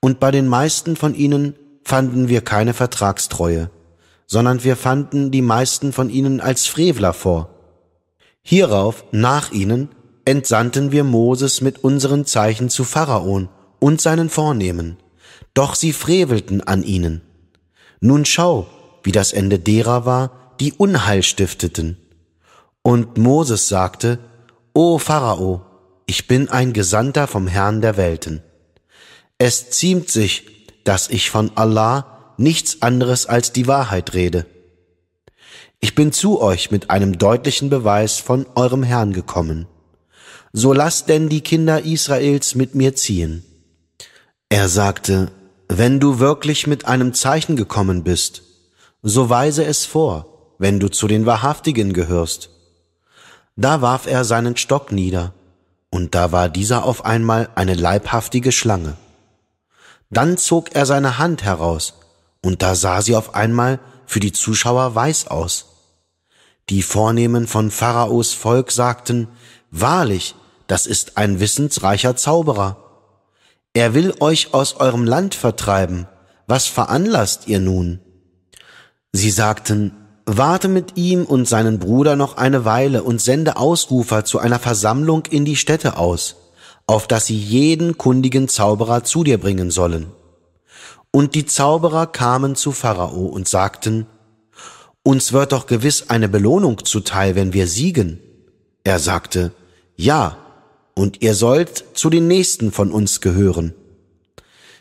[0.00, 3.70] Und bei den meisten von ihnen fanden wir keine Vertragstreue,
[4.26, 7.50] sondern wir fanden die meisten von ihnen als Frevler vor.
[8.42, 9.88] Hierauf, nach ihnen,
[10.24, 14.98] entsandten wir Moses mit unseren Zeichen zu Pharaon und seinen Vornehmen,
[15.54, 17.22] doch sie frevelten an ihnen.
[18.00, 18.66] Nun schau,
[19.02, 21.98] wie das Ende derer war, die Unheil stifteten.
[22.82, 24.18] Und Moses sagte,
[24.76, 25.64] O Pharao,
[26.04, 28.42] ich bin ein Gesandter vom Herrn der Welten.
[29.38, 34.46] Es ziemt sich, dass ich von Allah nichts anderes als die Wahrheit rede.
[35.78, 39.68] Ich bin zu euch mit einem deutlichen Beweis von eurem Herrn gekommen.
[40.52, 43.44] So lasst denn die Kinder Israels mit mir ziehen.
[44.48, 45.30] Er sagte,
[45.68, 48.42] wenn du wirklich mit einem Zeichen gekommen bist,
[49.04, 52.50] so weise es vor, wenn du zu den Wahrhaftigen gehörst.
[53.56, 55.32] Da warf er seinen Stock nieder,
[55.90, 58.96] und da war dieser auf einmal eine leibhaftige Schlange.
[60.10, 61.94] Dann zog er seine Hand heraus,
[62.42, 65.66] und da sah sie auf einmal für die Zuschauer weiß aus.
[66.68, 69.28] Die Vornehmen von Pharaos Volk sagten,
[69.70, 70.34] Wahrlich,
[70.66, 72.76] das ist ein wissensreicher Zauberer.
[73.72, 76.06] Er will euch aus eurem Land vertreiben.
[76.46, 78.00] Was veranlasst ihr nun?
[79.12, 79.92] Sie sagten,
[80.26, 85.26] Warte mit ihm und seinen Bruder noch eine Weile und sende Ausrufer zu einer Versammlung
[85.26, 86.36] in die Städte aus
[86.86, 90.06] auf dass sie jeden kundigen Zauberer zu dir bringen sollen.
[91.10, 94.06] Und die Zauberer kamen zu Pharao und sagten,
[95.02, 98.20] uns wird doch gewiss eine Belohnung zuteil, wenn wir siegen.
[98.84, 99.52] Er sagte,
[99.96, 100.36] ja,
[100.94, 103.74] und ihr sollt zu den Nächsten von uns gehören.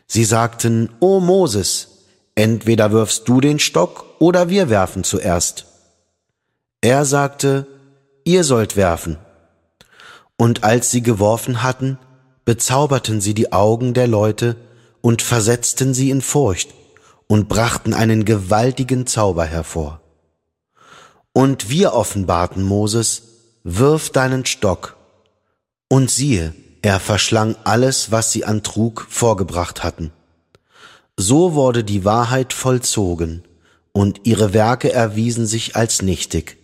[0.07, 1.92] Sie sagten, O Moses,
[2.35, 5.65] entweder wirfst du den Stock oder wir werfen zuerst.
[6.81, 7.67] Er sagte,
[8.23, 9.17] ihr sollt werfen.
[10.37, 11.97] Und als sie geworfen hatten,
[12.45, 14.55] bezauberten sie die Augen der Leute
[15.01, 16.73] und versetzten sie in Furcht
[17.27, 20.01] und brachten einen gewaltigen Zauber hervor.
[21.33, 23.23] Und wir offenbarten Moses,
[23.63, 24.97] wirf deinen Stock.
[25.89, 30.11] Und siehe, er verschlang alles, was sie an Trug vorgebracht hatten.
[31.17, 33.43] So wurde die Wahrheit vollzogen,
[33.91, 36.57] und ihre Werke erwiesen sich als nichtig.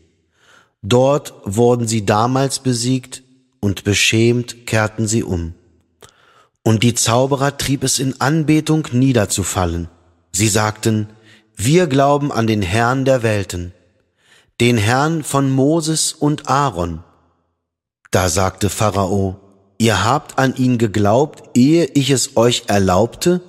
[0.82, 3.24] Dort wurden sie damals besiegt,
[3.60, 5.54] und beschämt kehrten sie um.
[6.64, 9.90] Und die Zauberer trieb es in Anbetung niederzufallen.
[10.32, 11.10] Sie sagten,
[11.56, 13.74] wir glauben an den Herrn der Welten,
[14.62, 17.04] den Herrn von Moses und Aaron.
[18.12, 19.40] Da sagte Pharao,
[19.78, 23.42] ihr habt an ihn geglaubt, ehe ich es euch erlaubte?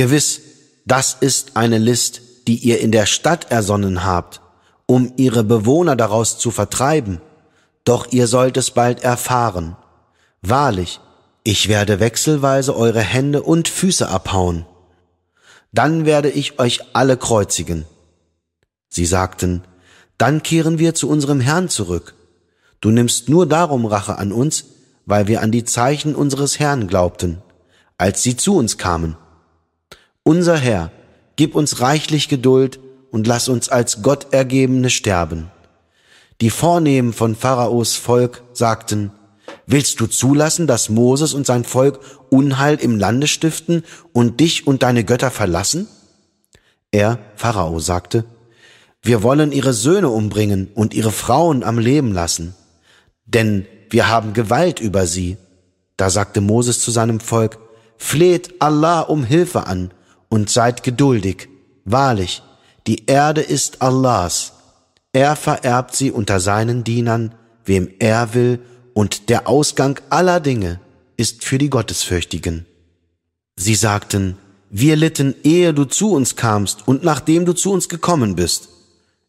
[0.00, 0.40] Gewiss,
[0.86, 4.40] das ist eine List, die ihr in der Stadt ersonnen habt,
[4.86, 7.20] um ihre Bewohner daraus zu vertreiben
[7.84, 9.76] doch ihr sollt es bald erfahren.
[10.42, 11.00] Wahrlich,
[11.44, 14.66] ich werde wechselweise eure Hände und Füße abhauen.
[15.72, 17.86] Dann werde ich euch alle kreuzigen.
[18.88, 19.64] Sie sagten,
[20.18, 22.14] dann kehren wir zu unserem Herrn zurück.
[22.80, 24.64] Du nimmst nur darum Rache an uns,
[25.06, 27.42] weil wir an die Zeichen unseres Herrn glaubten,
[27.98, 29.16] als sie zu uns kamen.
[30.30, 30.92] Unser Herr,
[31.34, 32.78] gib uns reichlich Geduld
[33.10, 35.50] und lass uns als Gottergebene sterben.
[36.40, 39.10] Die Vornehmen von Pharaos Volk sagten,
[39.66, 41.98] Willst du zulassen, dass Moses und sein Volk
[42.30, 45.88] Unheil im Lande stiften und dich und deine Götter verlassen?
[46.92, 48.24] Er, Pharao, sagte,
[49.02, 52.54] wir wollen ihre Söhne umbringen und ihre Frauen am Leben lassen,
[53.26, 55.38] denn wir haben Gewalt über sie.
[55.96, 57.58] Da sagte Moses zu seinem Volk,
[57.96, 59.90] fleht Allah um Hilfe an
[60.30, 61.48] und seid geduldig.
[61.84, 62.42] Wahrlich,
[62.86, 64.54] die Erde ist Allahs
[65.12, 68.60] er vererbt sie unter seinen Dienern, wem er will,
[68.94, 70.80] und der Ausgang aller Dinge
[71.16, 72.66] ist für die Gottesfürchtigen.
[73.56, 74.36] Sie sagten,
[74.70, 78.68] wir litten, ehe du zu uns kamst und nachdem du zu uns gekommen bist.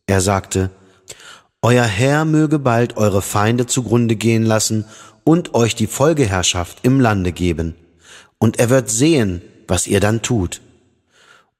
[0.06, 0.70] Er sagte,
[1.64, 4.86] Euer Herr möge bald eure Feinde zugrunde gehen lassen
[5.24, 7.76] und euch die Folgeherrschaft im Lande geben.
[8.40, 10.62] Und er wird sehen, was ihr dann tut.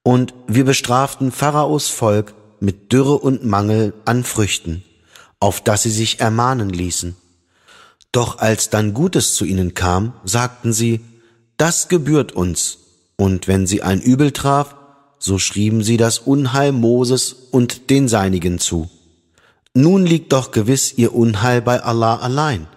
[0.04, 4.84] Und wir bestraften Pharaos Volk mit Dürre und Mangel an Früchten,
[5.40, 7.16] auf dass sie sich ermahnen ließen.
[8.12, 11.02] Doch als dann Gutes zu ihnen kam, sagten sie,
[11.58, 12.80] das gebührt uns.
[13.16, 14.76] Und wenn sie ein Übel traf,
[15.20, 18.90] so schrieben sie das Unheil Moses und den Seinigen zu.
[19.74, 22.68] Nun liegt doch gewiss ihr Unheil bei Allah allein,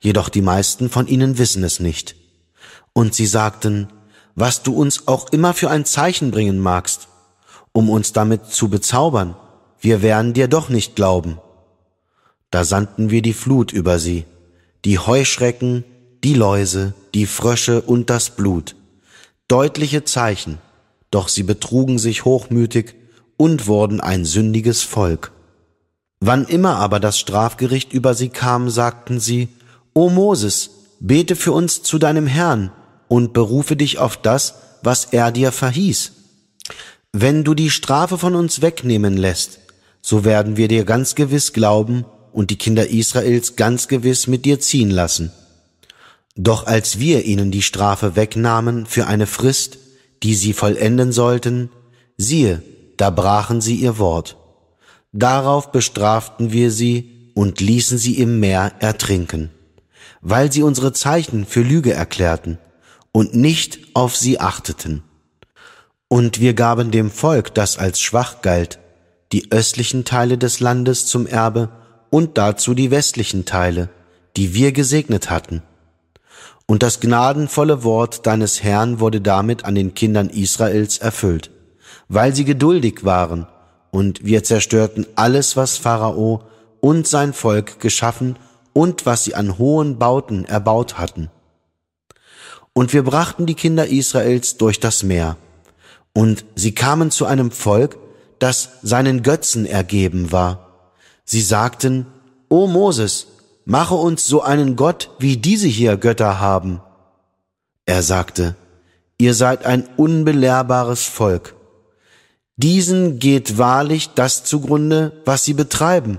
[0.00, 2.16] jedoch die meisten von ihnen wissen es nicht.
[2.92, 3.88] Und sie sagten,
[4.34, 7.08] was du uns auch immer für ein Zeichen bringen magst,
[7.72, 9.36] um uns damit zu bezaubern,
[9.80, 11.38] wir werden dir doch nicht glauben.
[12.50, 14.24] Da sandten wir die Flut über sie,
[14.84, 15.84] die Heuschrecken,
[16.22, 18.76] die Läuse, die Frösche und das Blut.
[19.48, 20.58] Deutliche Zeichen,
[21.10, 22.94] doch sie betrugen sich hochmütig
[23.36, 25.32] und wurden ein sündiges Volk.
[26.20, 29.48] Wann immer aber das Strafgericht über sie kam, sagten sie,
[29.92, 30.70] O Moses,
[31.00, 32.72] bete für uns zu deinem Herrn
[33.08, 36.12] und berufe dich auf das, was er dir verhieß.
[37.12, 39.60] Wenn du die Strafe von uns wegnehmen lässt,
[40.02, 44.60] so werden wir dir ganz gewiss glauben und die Kinder Israels ganz gewiss mit dir
[44.60, 45.32] ziehen lassen.
[46.36, 49.78] Doch als wir ihnen die Strafe wegnahmen für eine Frist,
[50.22, 51.70] die sie vollenden sollten,
[52.16, 52.62] siehe,
[52.96, 54.36] da brachen sie ihr Wort.
[55.12, 59.50] Darauf bestraften wir sie und ließen sie im Meer ertrinken,
[60.20, 62.58] weil sie unsere Zeichen für Lüge erklärten
[63.14, 65.04] und nicht auf sie achteten.
[66.08, 68.80] Und wir gaben dem Volk, das als schwach galt,
[69.30, 71.68] die östlichen Teile des Landes zum Erbe
[72.10, 73.88] und dazu die westlichen Teile,
[74.36, 75.62] die wir gesegnet hatten.
[76.66, 81.52] Und das gnadenvolle Wort deines Herrn wurde damit an den Kindern Israels erfüllt,
[82.08, 83.46] weil sie geduldig waren,
[83.92, 86.42] und wir zerstörten alles, was Pharao
[86.80, 88.36] und sein Volk geschaffen
[88.72, 91.30] und was sie an hohen Bauten erbaut hatten.
[92.74, 95.36] Und wir brachten die Kinder Israels durch das Meer,
[96.12, 97.96] und sie kamen zu einem Volk,
[98.38, 100.64] das seinen Götzen ergeben war,
[101.24, 102.06] Sie sagten,
[102.48, 103.26] O Moses,
[103.64, 106.80] mache uns so einen Gott, wie diese hier Götter haben.
[107.86, 108.54] Er sagte,
[109.18, 111.54] ihr seid ein unbelehrbares Volk.
[112.56, 116.18] Diesen geht wahrlich das zugrunde, was sie betreiben,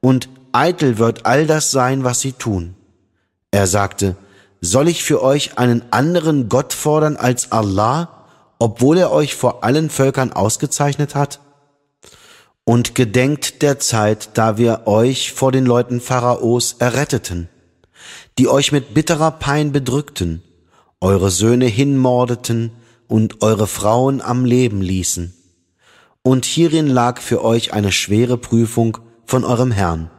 [0.00, 2.74] und eitel wird all das sein, was sie tun.
[3.52, 4.16] Er sagte,
[4.62, 8.24] soll ich für euch einen anderen Gott fordern als Allah,
[8.58, 11.40] obwohl er euch vor allen Völkern ausgezeichnet hat?
[12.64, 17.48] und gedenkt der Zeit, da wir euch vor den Leuten Pharaos erretteten,
[18.38, 20.42] die euch mit bitterer Pein bedrückten,
[21.00, 22.70] eure Söhne hinmordeten
[23.08, 25.34] und eure Frauen am Leben ließen.
[26.22, 30.10] Und hierin lag für euch eine schwere Prüfung von eurem Herrn.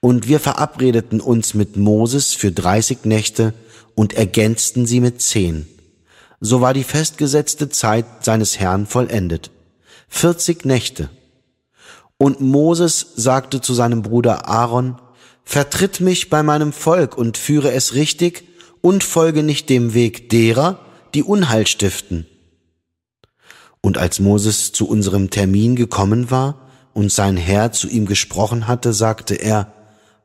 [0.00, 3.52] Und wir verabredeten uns mit Moses für dreißig Nächte
[3.94, 5.66] und ergänzten sie mit zehn.
[6.40, 9.50] So war die festgesetzte Zeit seines Herrn vollendet.
[10.08, 11.10] Vierzig Nächte.
[12.16, 14.96] Und Moses sagte zu seinem Bruder Aaron,
[15.44, 18.44] Vertritt mich bei meinem Volk und führe es richtig
[18.82, 20.78] und folge nicht dem Weg derer,
[21.12, 22.26] die Unheil stiften.
[23.80, 28.92] Und als Moses zu unserem Termin gekommen war und sein Herr zu ihm gesprochen hatte,
[28.92, 29.72] sagte er,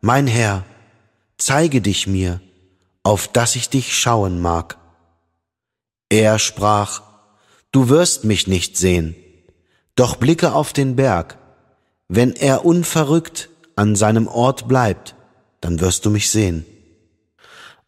[0.08, 0.64] Mein Herr,
[1.40, 2.40] zeige dich mir,
[3.02, 4.78] auf dass ich dich schauen mag.
[6.10, 7.02] Er sprach,
[7.72, 9.16] Du wirst mich nicht sehen,
[9.96, 11.40] doch blicke auf den Berg,
[12.08, 15.16] wenn er unverrückt an seinem Ort bleibt,
[15.60, 16.68] dann wirst du mich sehen.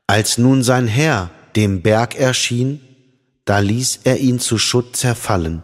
[0.08, 2.82] Als nun sein Herr dem Berg erschien,
[3.46, 5.62] da ließ er ihn zu Schutt zerfallen,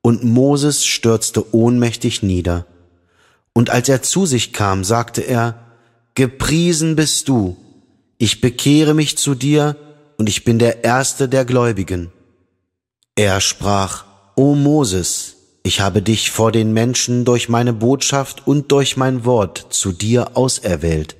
[0.00, 2.66] und Moses stürzte ohnmächtig nieder.
[3.52, 5.58] Und als er zu sich kam, sagte er,
[6.14, 7.56] Gepriesen bist du,
[8.18, 9.76] ich bekehre mich zu dir,
[10.18, 12.12] und ich bin der Erste der Gläubigen.
[13.16, 14.04] Er sprach,
[14.36, 19.66] O Moses, ich habe dich vor den Menschen durch meine Botschaft und durch mein Wort
[19.70, 21.16] zu dir auserwählt.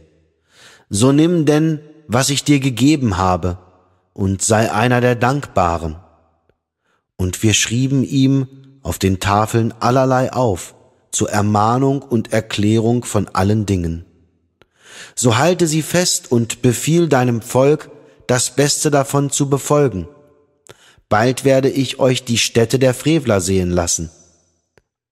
[0.88, 3.59] So nimm denn, was ich dir gegeben habe,
[4.12, 5.96] und sei einer der Dankbaren.
[7.16, 8.46] Und wir schrieben ihm
[8.83, 10.74] auf den Tafeln allerlei auf,
[11.12, 14.05] zur Ermahnung und Erklärung von allen Dingen.
[15.14, 17.90] So halte sie fest und befiehl deinem Volk,
[18.26, 20.09] das Beste davon zu befolgen.
[21.09, 24.11] Bald werde ich euch die Städte der Frevler sehen lassen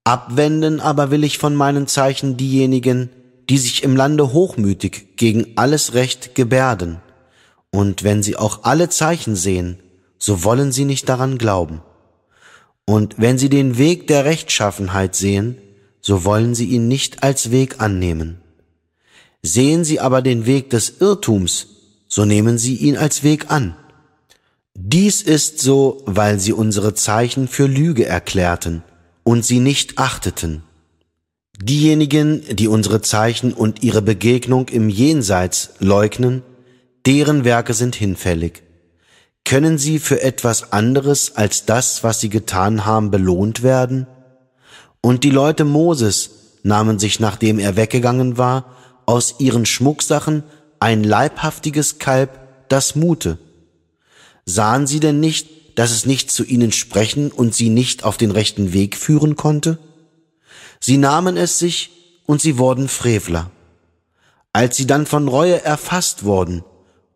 [0.03, 3.09] Abwenden aber will ich von meinen Zeichen diejenigen,
[3.49, 7.01] die sich im Lande hochmütig gegen alles Recht gebärden.
[7.69, 9.79] Und wenn sie auch alle Zeichen sehen,
[10.17, 11.81] so wollen sie nicht daran glauben.
[12.85, 15.57] Und wenn sie den Weg der Rechtschaffenheit sehen,
[16.01, 18.40] so wollen sie ihn nicht als Weg annehmen.
[19.43, 21.67] Sehen sie aber den Weg des Irrtums,
[22.07, 23.75] so nehmen sie ihn als Weg an.
[24.73, 28.83] Dies ist so, weil sie unsere Zeichen für Lüge erklärten
[29.23, 30.63] und sie nicht achteten.
[31.61, 36.43] Diejenigen, die unsere Zeichen und ihre Begegnung im Jenseits leugnen,
[37.05, 38.63] deren Werke sind hinfällig.
[39.43, 44.07] Können sie für etwas anderes als das, was sie getan haben, belohnt werden?
[45.01, 46.31] Und die Leute Moses
[46.63, 48.75] nahmen sich, nachdem er weggegangen war,
[49.11, 50.43] aus ihren Schmucksachen
[50.79, 52.39] ein leibhaftiges Kalb,
[52.69, 53.37] das mute.
[54.45, 58.31] Sahen sie denn nicht, dass es nicht zu ihnen sprechen und sie nicht auf den
[58.31, 59.79] rechten Weg führen konnte?
[60.79, 61.91] Sie nahmen es sich
[62.25, 63.51] und sie wurden Frevler.
[64.53, 66.63] Als sie dann von Reue erfasst wurden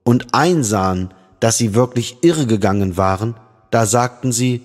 [0.03, 3.35] und einsahen, dass sie wirklich irregegangen waren,
[3.71, 4.61] da sagten sie,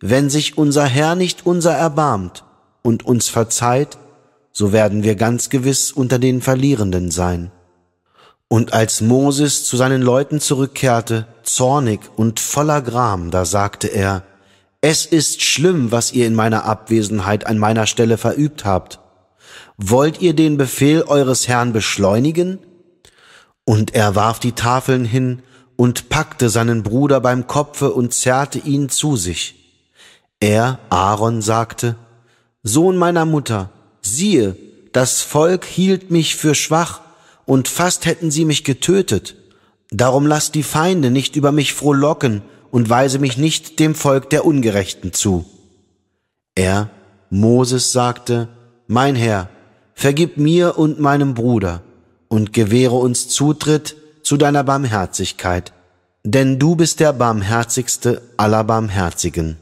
[0.00, 2.44] wenn sich unser Herr nicht unser erbarmt
[2.80, 3.98] und uns verzeiht,
[4.60, 7.50] so werden wir ganz gewiss unter den Verlierenden sein.
[8.46, 14.22] Und als Moses zu seinen Leuten zurückkehrte, zornig und voller Gram, da sagte er,
[14.82, 19.00] es ist schlimm, was ihr in meiner Abwesenheit an meiner Stelle verübt habt.
[19.78, 22.58] Wollt ihr den Befehl eures Herrn beschleunigen?
[23.64, 25.40] Und er warf die Tafeln hin
[25.76, 29.54] und packte seinen Bruder beim Kopfe und zerrte ihn zu sich.
[30.38, 31.96] Er, Aaron, sagte,
[32.62, 33.70] Sohn meiner Mutter,
[34.02, 34.56] siehe,
[34.92, 37.00] das Volk hielt mich für schwach,
[37.46, 39.34] und fast hätten sie mich getötet.
[39.90, 44.44] Darum lass die Feinde nicht über mich frohlocken und weise mich nicht dem Volk der
[44.44, 45.44] Ungerechten zu.
[46.54, 46.90] Er,
[47.28, 48.48] Moses, sagte,
[48.86, 49.48] Mein Herr,
[49.94, 51.82] vergib mir und meinem Bruder
[52.28, 55.72] und gewähre uns Zutritt zu deiner Barmherzigkeit,
[56.22, 59.56] denn du bist der barmherzigste aller Barmherzigen.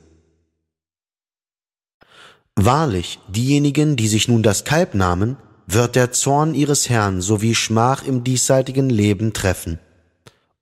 [2.60, 5.36] Wahrlich, diejenigen, die sich nun das Kalb nahmen,
[5.68, 9.78] wird der Zorn ihres Herrn sowie Schmach im diesseitigen Leben treffen.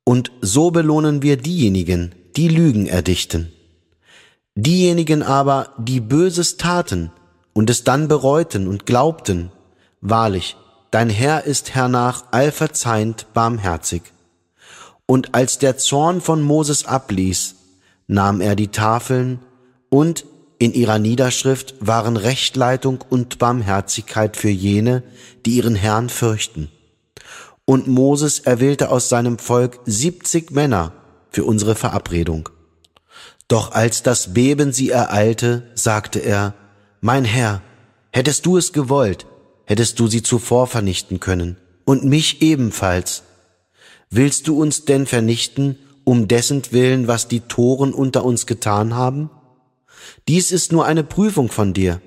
[0.05, 3.51] Und so belohnen wir diejenigen, die Lügen erdichten.
[4.55, 7.13] Diejenigen aber, die Böses taten
[7.55, 9.51] und es dann bereuten und glaubten,
[10.03, 10.55] wahrlich,
[10.91, 14.03] dein Herr ist hernach allverzeihend barmherzig.
[15.07, 17.55] Und als der Zorn von Moses abließ,
[18.07, 19.39] nahm er die Tafeln
[19.89, 20.27] und
[20.59, 25.03] in ihrer Niederschrift waren Rechtleitung und Barmherzigkeit für jene,
[25.45, 26.71] die ihren Herrn fürchten.
[27.67, 30.93] Und Moses erwählte aus seinem Volk siebzig Männer
[31.31, 32.49] für unsere Verabredung.
[33.49, 36.55] Doch als das Beben sie ereilte, sagte er,
[37.01, 37.61] Mein Herr,
[38.13, 39.27] hättest du es gewollt,
[39.65, 43.25] hättest du sie zuvor vernichten können, und mich ebenfalls.
[44.11, 49.31] Willst du uns denn vernichten, um dessen Willen, was die Toren unter uns getan haben?
[50.29, 52.01] Dies ist nur eine Prüfung von dir.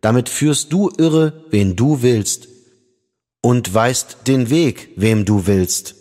[0.00, 2.48] Damit führst du irre, wen du willst,
[3.40, 5.94] und weißt den Weg, wem du willst.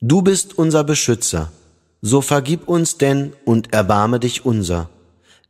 [0.00, 1.52] Du bist unser Beschützer.
[2.00, 4.90] So vergib uns denn und erbarme dich unser.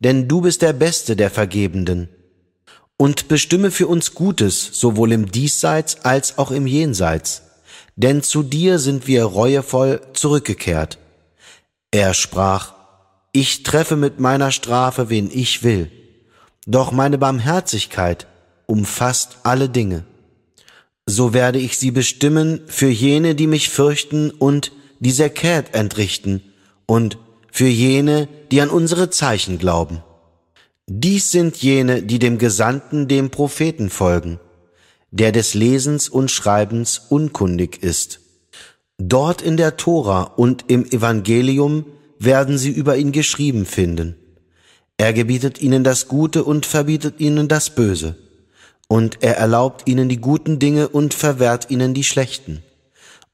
[0.00, 2.08] Denn du bist der Beste der Vergebenden.
[2.98, 7.42] Und bestimme für uns Gutes, sowohl im Diesseits als auch im Jenseits.
[7.96, 10.98] Denn zu dir sind wir reuevoll zurückgekehrt.
[11.90, 12.74] Er sprach,
[13.32, 15.90] ich treffe mit meiner Strafe, wen ich will.
[16.66, 18.26] Doch meine Barmherzigkeit
[18.66, 20.04] umfasst alle Dinge.
[21.06, 26.42] So werde ich sie bestimmen für jene, die mich fürchten und die Sekät entrichten
[26.86, 27.18] und
[27.50, 30.02] für jene, die an unsere Zeichen glauben.
[30.86, 34.38] Dies sind jene, die dem Gesandten, dem Propheten folgen,
[35.10, 38.20] der des Lesens und Schreibens unkundig ist.
[38.98, 41.86] Dort in der Tora und im Evangelium
[42.24, 44.16] werden sie über ihn geschrieben finden.
[44.96, 48.16] Er gebietet ihnen das Gute und verbietet ihnen das Böse.
[48.88, 52.62] Und er erlaubt ihnen die guten Dinge und verwehrt ihnen die schlechten.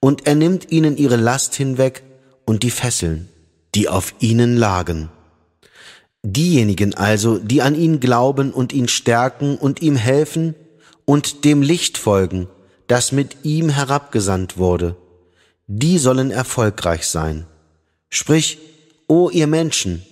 [0.00, 2.04] Und er nimmt ihnen ihre Last hinweg
[2.46, 3.28] und die Fesseln,
[3.74, 5.10] die auf ihnen lagen.
[6.22, 10.54] Diejenigen also, die an ihn glauben und ihn stärken und ihm helfen
[11.04, 12.48] und dem Licht folgen,
[12.86, 14.96] das mit ihm herabgesandt wurde,
[15.66, 17.46] die sollen erfolgreich sein.
[18.08, 18.58] Sprich,
[19.10, 20.04] O ihr Menschen,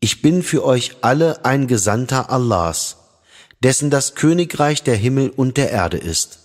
[0.00, 2.96] ich bin für euch alle ein Gesandter Allahs,
[3.62, 6.38] dessen das Königreich der Himmel und der Erde ist.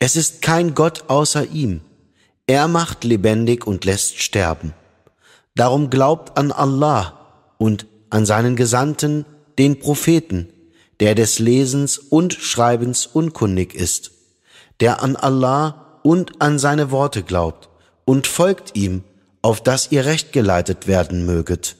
[0.00, 1.80] Es ist kein Gott außer ihm.
[2.48, 4.74] Er macht lebendig und lässt sterben.
[5.54, 9.24] Darum glaubt an Allah und an seinen Gesandten,
[9.58, 10.48] den Propheten,
[10.98, 14.10] der des Lesens und Schreibens unkundig ist,
[14.80, 17.68] der an Allah und an seine Worte glaubt
[18.04, 19.04] und folgt ihm
[19.42, 21.76] auf das ihr recht geleitet werden möget.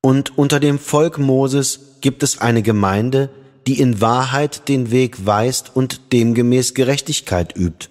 [0.00, 3.30] Und unter dem Volk Moses gibt es eine Gemeinde,
[3.66, 7.88] die in Wahrheit den Weg weist und demgemäß Gerechtigkeit übt.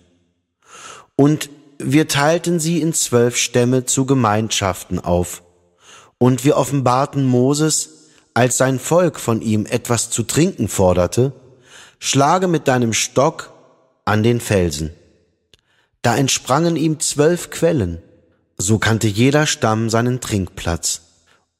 [1.15, 1.49] Und
[1.79, 5.43] wir teilten sie in zwölf Stämme zu Gemeinschaften auf.
[6.17, 7.89] Und wir offenbarten Moses,
[8.33, 11.33] als sein Volk von ihm etwas zu trinken forderte,
[11.99, 13.51] schlage mit deinem Stock
[14.05, 14.93] an den Felsen.
[16.01, 18.01] Da entsprangen ihm zwölf Quellen,
[18.57, 21.01] so kannte jeder Stamm seinen Trinkplatz.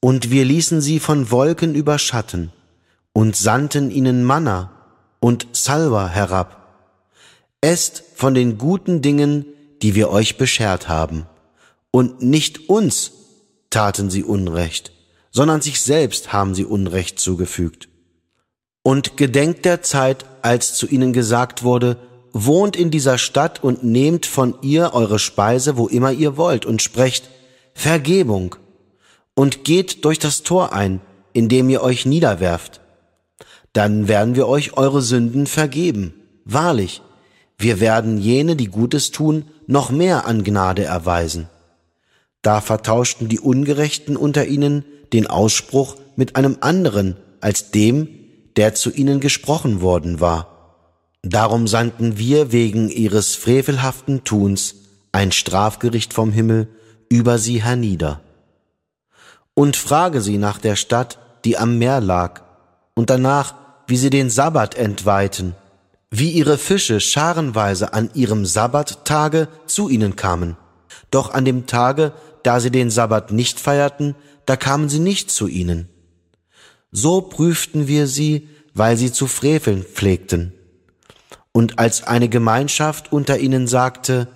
[0.00, 2.52] Und wir ließen sie von Wolken überschatten
[3.12, 4.70] und sandten ihnen Manna
[5.20, 6.56] und Salva herab.
[7.60, 9.44] Esst von den guten Dingen,
[9.82, 11.26] die wir euch beschert haben.
[11.90, 13.12] Und nicht uns
[13.70, 14.92] taten sie Unrecht,
[15.30, 17.88] sondern sich selbst haben sie Unrecht zugefügt.
[18.82, 21.96] Und gedenkt der Zeit, als zu ihnen gesagt wurde,
[22.32, 26.82] wohnt in dieser Stadt und nehmt von ihr eure Speise, wo immer ihr wollt, und
[26.82, 27.28] sprecht
[27.74, 28.56] Vergebung,
[29.34, 31.00] und geht durch das Tor ein,
[31.32, 32.80] in dem ihr euch niederwerft.
[33.72, 36.14] Dann werden wir euch eure Sünden vergeben.
[36.44, 37.02] Wahrlich,
[37.58, 41.48] wir werden jene, die Gutes tun, noch mehr an Gnade erweisen.
[42.42, 48.08] Da vertauschten die Ungerechten unter ihnen den Ausspruch mit einem anderen als dem,
[48.56, 50.57] der zu ihnen gesprochen worden war.
[51.22, 54.76] Darum sandten wir wegen ihres frevelhaften Tuns
[55.12, 56.68] ein Strafgericht vom Himmel
[57.08, 58.20] über sie hernieder.
[59.54, 62.42] Und frage sie nach der Stadt, die am Meer lag,
[62.94, 63.54] und danach,
[63.86, 65.54] wie sie den Sabbat entweihten,
[66.10, 70.56] wie ihre Fische scharenweise an ihrem Sabbattage zu ihnen kamen.
[71.10, 72.12] Doch an dem Tage,
[72.42, 74.14] da sie den Sabbat nicht feierten,
[74.46, 75.88] da kamen sie nicht zu ihnen.
[76.92, 80.52] So prüften wir sie, weil sie zu freveln pflegten.
[81.52, 84.28] Und als eine Gemeinschaft unter ihnen sagte,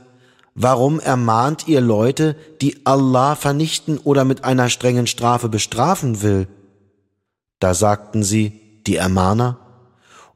[0.55, 6.47] Warum ermahnt ihr Leute, die Allah vernichten oder mit einer strengen Strafe bestrafen will?
[7.59, 9.59] Da sagten sie, die Ermahner,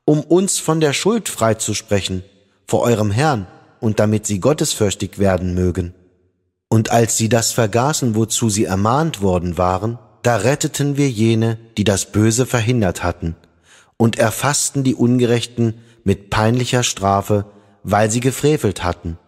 [0.05, 2.23] um uns von der Schuld freizusprechen
[2.67, 3.47] vor eurem Herrn
[3.81, 5.95] und damit sie gottesfürchtig werden mögen.
[6.69, 11.85] Und als sie das vergaßen, wozu sie ermahnt worden waren, da retteten wir jene, die
[11.85, 13.37] das Böse verhindert hatten,
[13.97, 15.75] und erfassten die Ungerechten
[16.07, 17.47] mit peinlicher Strafe,
[17.83, 19.19] weil sie gefrevelt hatten.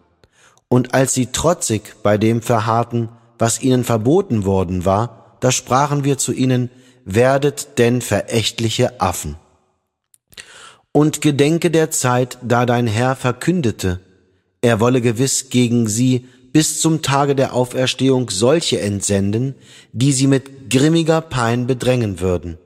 [0.69, 6.17] Und als sie trotzig bei dem verharrten, was ihnen verboten worden war, da sprachen wir
[6.17, 6.69] zu ihnen,
[7.03, 9.35] werdet denn verächtliche Affen.
[10.93, 13.99] Und gedenke der Zeit, da dein Herr verkündete,
[14.61, 19.55] er wolle gewiss gegen sie bis zum Tage der Auferstehung solche entsenden,
[19.91, 22.57] die sie mit grimmiger Pein bedrängen würden.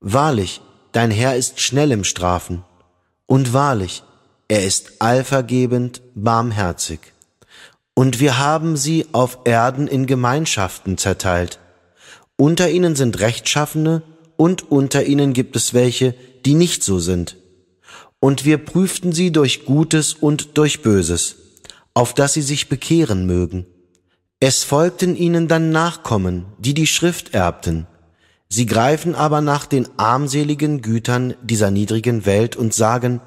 [0.00, 0.60] Wahrlich,
[0.92, 2.62] dein Herr ist schnell im Strafen,
[3.26, 4.02] und wahrlich,
[4.48, 7.00] er ist allvergebend, barmherzig.
[7.94, 11.58] Und wir haben sie auf Erden in Gemeinschaften zerteilt.
[12.36, 14.02] Unter ihnen sind Rechtschaffene,
[14.36, 16.14] und unter ihnen gibt es welche,
[16.44, 17.36] die nicht so sind.
[18.20, 21.36] Und wir prüften sie durch Gutes und durch Böses
[21.96, 23.64] auf dass sie sich bekehren mögen.
[24.38, 27.86] Es folgten ihnen dann Nachkommen, die die Schrift erbten.
[28.48, 33.20] Sie greifen aber nach den armseligen Gütern dieser niedrigen Welt und sagen,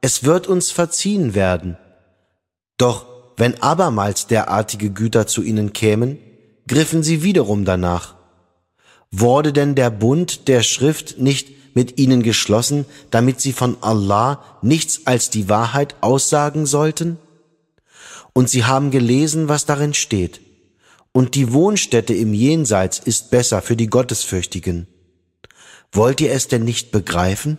[0.00, 1.76] es wird uns verziehen werden.
[2.76, 3.06] Doch
[3.36, 6.18] wenn abermals derartige Güter zu ihnen kämen,
[6.66, 8.14] griffen sie wiederum danach.
[9.10, 15.06] Wurde denn der Bund der Schrift nicht mit ihnen geschlossen, damit sie von Allah nichts
[15.06, 17.18] als die Wahrheit aussagen sollten?
[18.34, 20.40] und sie haben gelesen, was darin steht.
[21.16, 24.88] Und die Wohnstätte im Jenseits ist besser für die Gottesfürchtigen.
[25.92, 27.56] Wollt ihr es denn nicht begreifen?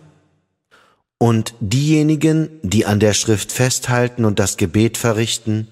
[1.16, 5.68] Und diejenigen, die an der Schrift festhalten und das Gebet verrichten,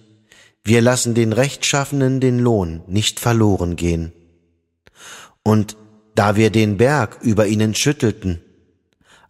[0.64, 4.14] wir lassen den Rechtschaffenen den Lohn nicht verloren gehen.
[5.42, 5.76] Und
[6.14, 8.40] da wir den Berg über ihnen schüttelten,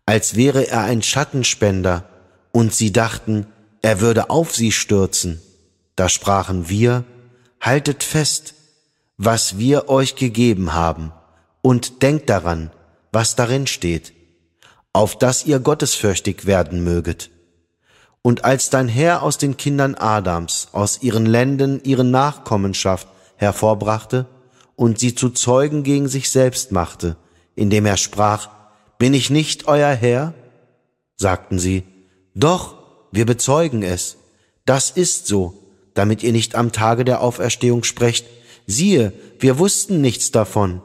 [0.06, 2.08] als wäre er ein Schattenspender,
[2.52, 3.46] und sie dachten,
[3.82, 5.42] er würde auf sie stürzen,
[5.96, 7.04] da sprachen wir,
[7.60, 8.54] haltet fest,
[9.16, 11.12] was wir euch gegeben haben,
[11.62, 12.70] und denkt daran,
[13.12, 14.12] was darin steht,
[14.92, 17.30] auf dass ihr gottesfürchtig werden möget.
[18.22, 24.26] Und als dein Herr aus den Kindern Adams, aus ihren Ländern ihre Nachkommenschaft hervorbrachte
[24.76, 27.16] und sie zu Zeugen gegen sich selbst machte,
[27.54, 28.48] indem er sprach,
[28.98, 30.34] bin ich nicht euer Herr?
[31.16, 31.84] sagten sie,
[32.34, 32.76] doch,
[33.12, 34.16] wir bezeugen es,
[34.64, 35.63] das ist so,
[35.94, 38.26] damit ihr nicht am Tage der Auferstehung sprecht,
[38.66, 40.82] siehe, wir wussten nichts davon.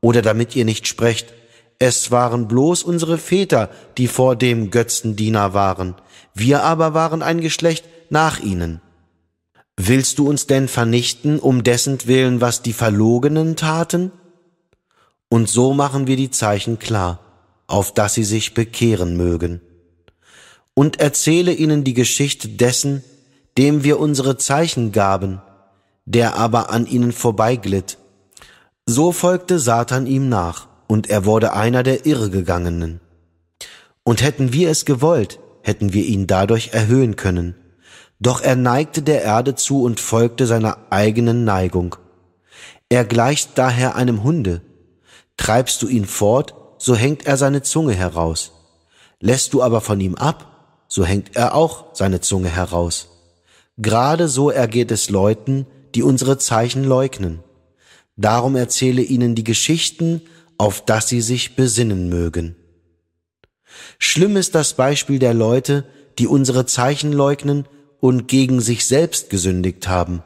[0.00, 1.34] Oder damit ihr nicht sprecht,
[1.78, 5.94] es waren bloß unsere Väter, die vor dem Götzendiener waren,
[6.34, 8.80] wir aber waren ein Geschlecht nach ihnen.
[9.76, 14.10] Willst du uns denn vernichten, um dessen willen, was die Verlogenen taten?
[15.28, 17.20] Und so machen wir die Zeichen klar,
[17.66, 19.60] auf dass sie sich bekehren mögen.
[20.74, 23.02] Und erzähle ihnen die Geschichte dessen,
[23.58, 25.40] dem wir unsere Zeichen gaben,
[26.04, 27.98] der aber an ihnen vorbeiglitt.
[28.86, 33.00] So folgte Satan ihm nach, und er wurde einer der Irrgegangenen.
[34.04, 37.56] Und hätten wir es gewollt, hätten wir ihn dadurch erhöhen können.
[38.20, 41.96] Doch er neigte der Erde zu und folgte seiner eigenen Neigung.
[42.88, 44.62] Er gleicht daher einem Hunde.
[45.36, 48.52] Treibst du ihn fort, so hängt er seine Zunge heraus.
[49.18, 53.15] Lässt du aber von ihm ab, so hängt er auch seine Zunge heraus.
[53.76, 57.40] Gerade so ergeht es Leuten, die unsere Zeichen leugnen.
[58.16, 60.22] Darum erzähle ihnen die Geschichten,
[60.58, 62.56] auf dass sie sich besinnen mögen.
[63.98, 65.84] Schlimm ist das Beispiel der Leute,
[66.18, 67.66] die unsere Zeichen leugnen
[68.00, 70.22] und gegen sich selbst gesündigt haben.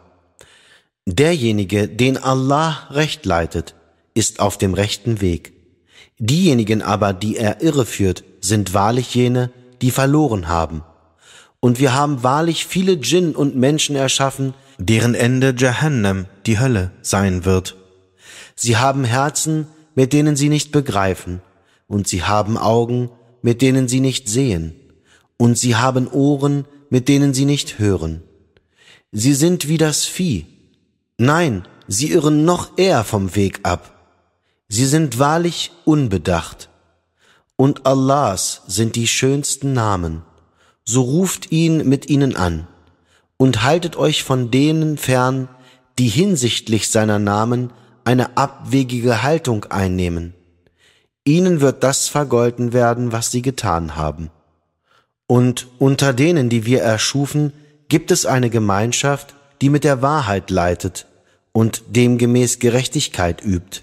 [1.06, 3.74] Derjenige, den Allah recht leitet,
[4.14, 5.52] ist auf dem rechten Weg.
[6.18, 9.50] Diejenigen aber, die er irreführt, sind wahrlich jene,
[9.82, 10.84] die verloren haben.
[11.60, 17.44] Und wir haben wahrlich viele Djinn und Menschen erschaffen, deren Ende Jahannam, die Hölle, sein
[17.44, 17.76] wird.
[18.56, 21.42] Sie haben Herzen, mit denen sie nicht begreifen,
[21.86, 23.10] und sie haben Augen,
[23.42, 24.74] mit denen sie nicht sehen,
[25.36, 28.22] und sie haben Ohren, mit denen sie nicht hören.
[29.12, 30.46] Sie sind wie das Vieh.
[31.18, 34.00] Nein, sie irren noch eher vom Weg ab.
[34.68, 36.68] Sie sind wahrlich unbedacht.
[37.56, 40.22] Und Allahs sind die schönsten Namen.
[40.84, 42.66] So ruft ihn mit ihnen an
[43.36, 45.48] und haltet euch von denen fern,
[45.98, 47.72] die hinsichtlich seiner Namen
[48.04, 50.34] eine abwegige Haltung einnehmen.
[51.24, 54.30] Ihnen wird das vergolten werden, was sie getan haben.
[55.26, 57.52] Und unter denen, die wir erschufen,
[57.88, 61.06] gibt es eine Gemeinschaft, die mit der Wahrheit leitet
[61.52, 63.82] und demgemäß Gerechtigkeit übt.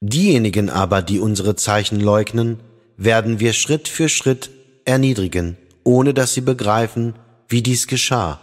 [0.00, 2.60] Diejenigen aber, die unsere Zeichen leugnen,
[2.96, 4.50] werden wir Schritt für Schritt
[4.84, 5.56] erniedrigen,
[5.86, 7.14] ohne dass sie begreifen,
[7.48, 8.40] wie dies geschah.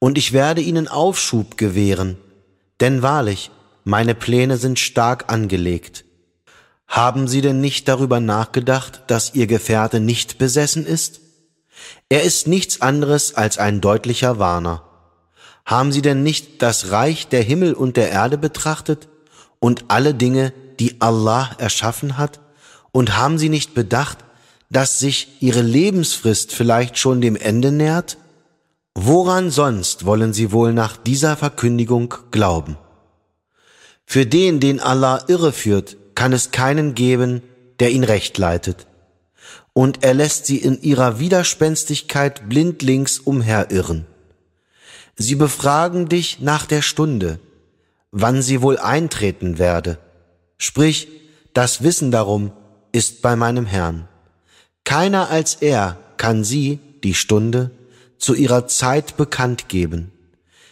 [0.00, 2.18] Und ich werde ihnen Aufschub gewähren,
[2.80, 3.52] denn wahrlich,
[3.84, 6.04] meine Pläne sind stark angelegt.
[6.88, 11.20] Haben Sie denn nicht darüber nachgedacht, dass Ihr Gefährte nicht besessen ist?
[12.08, 14.82] Er ist nichts anderes als ein deutlicher Warner.
[15.64, 19.08] Haben Sie denn nicht das Reich der Himmel und der Erde betrachtet
[19.60, 22.40] und alle Dinge, die Allah erschaffen hat?
[22.92, 24.18] Und haben Sie nicht bedacht,
[24.70, 28.18] dass sich Ihre Lebensfrist vielleicht schon dem Ende nähert?
[28.94, 32.76] Woran sonst wollen Sie wohl nach dieser Verkündigung glauben?
[34.06, 37.42] Für den, den Allah irreführt, kann es keinen geben,
[37.80, 38.86] der ihn recht leitet.
[39.72, 44.06] Und er lässt sie in ihrer Widerspenstigkeit blindlings umherirren.
[45.16, 47.38] Sie befragen dich nach der Stunde,
[48.10, 49.98] wann sie wohl eintreten werde.
[50.56, 51.08] Sprich,
[51.52, 52.52] das Wissen darum
[52.92, 54.08] ist bei meinem Herrn.
[54.86, 57.72] Keiner als er kann sie, die Stunde,
[58.18, 60.12] zu ihrer Zeit bekannt geben.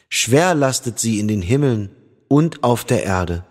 [0.08, 1.90] Schwer lastet sie in den Himmeln
[2.28, 3.44] und auf der Erde.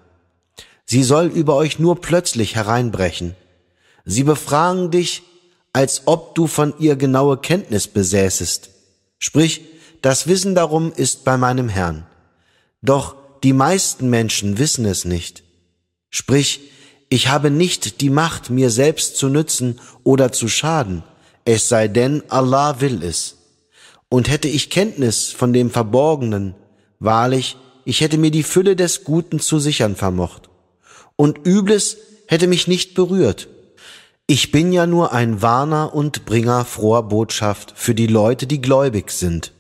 [0.86, 3.36] Sie soll über euch nur plötzlich hereinbrechen.
[4.06, 5.24] Sie befragen dich,
[5.74, 8.70] als ob du von ihr genaue Kenntnis besäßest.
[9.20, 9.66] Sprich,
[10.02, 12.06] das Wissen darum ist bei meinem Herrn.
[12.82, 15.44] Doch die meisten Menschen wissen es nicht.
[16.10, 16.62] Sprich,
[17.14, 21.04] ich habe nicht die Macht, mir selbst zu nützen oder zu schaden,
[21.46, 23.38] es sei denn, Allah will es.
[24.10, 26.56] Und hätte ich Kenntnis von dem Verborgenen,
[26.98, 27.56] wahrlich,
[27.86, 30.50] ich hätte mir die Fülle des Guten zu sichern vermocht
[31.16, 33.48] und Übles hätte mich nicht berührt.
[34.26, 39.12] Ich bin ja nur ein Warner und Bringer froher Botschaft für die Leute, die gläubig
[39.12, 39.52] sind.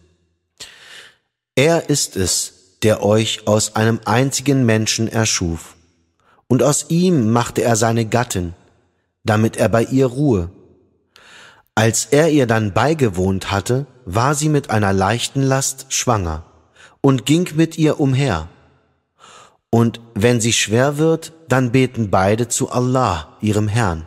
[1.54, 5.72] Er ist es, der euch aus einem einzigen Menschen erschuf,
[6.54, 8.54] und aus ihm machte er seine Gattin,
[9.24, 10.51] damit er bei ihr ruhe.
[11.74, 16.43] Als er ihr dann beigewohnt hatte, war sie mit einer leichten Last schwanger
[17.01, 18.49] und ging mit ihr umher.
[19.72, 24.06] Und wenn sie schwer wird, dann beten beide zu Allah, ihrem Herrn.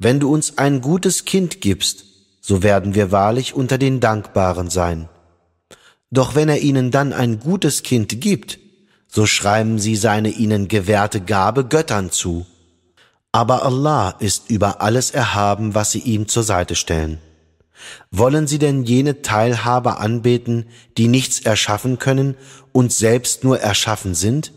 [0.00, 2.06] Wenn du uns ein gutes Kind gibst,
[2.40, 5.08] so werden wir wahrlich unter den Dankbaren sein.
[6.10, 8.58] Doch wenn er ihnen dann ein gutes Kind gibt,
[9.10, 12.46] so schreiben sie seine ihnen gewährte Gabe Göttern zu.
[13.32, 17.18] Aber Allah ist über alles erhaben, was sie ihm zur Seite stellen.
[18.10, 22.36] Wollen sie denn jene Teilhaber anbeten, die nichts erschaffen können
[22.72, 24.52] und selbst nur erschaffen sind?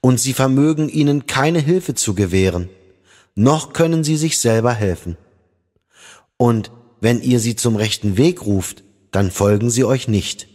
[0.00, 2.68] Und sie vermögen ihnen keine Hilfe zu gewähren,
[3.34, 5.16] noch können sie sich selber helfen.
[6.36, 10.48] Und wenn ihr sie zum rechten Weg ruft, dann folgen sie euch nicht.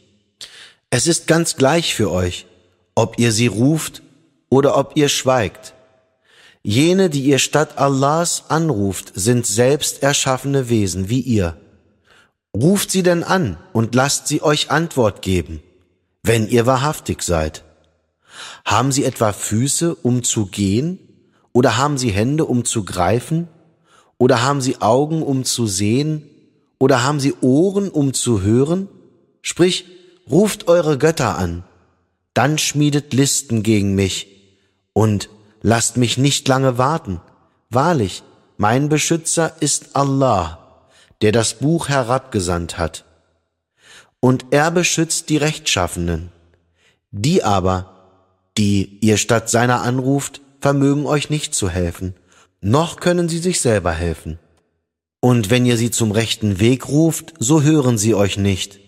[0.90, 2.46] Es ist ganz gleich für euch,
[2.98, 4.02] ob ihr sie ruft
[4.50, 5.76] oder ob ihr schweigt.
[6.64, 11.56] Jene, die ihr statt Allahs anruft, sind selbst erschaffene Wesen wie ihr.
[12.56, 15.62] Ruft sie denn an und lasst sie euch Antwort geben,
[16.24, 17.64] wenn ihr wahrhaftig seid.
[18.66, 20.98] Haben sie etwa Füße, um zu gehen,
[21.54, 23.48] oder haben sie Hände, um zu greifen?
[24.18, 26.24] Oder haben sie Augen, um zu sehen?
[26.80, 28.88] Oder haben sie Ohren, um zu hören?
[29.44, 29.86] Sprich,
[30.30, 31.64] ruft eure Götter an,
[32.38, 34.28] dann schmiedet Listen gegen mich
[34.94, 35.28] und
[35.64, 37.20] lasst mich nicht lange warten.
[37.72, 38.22] Wahrlich,
[38.58, 40.86] mein Beschützer ist Allah,
[41.24, 43.06] der das Buch herabgesandt hat.
[44.20, 46.32] Und er beschützt die Rechtschaffenen.
[47.10, 48.20] Die aber,
[48.56, 52.14] die ihr statt seiner anruft, vermögen euch nicht zu helfen,
[52.62, 54.38] noch können sie sich selber helfen.
[55.22, 58.80] Und wenn ihr sie zum rechten Weg ruft, so hören sie euch nicht.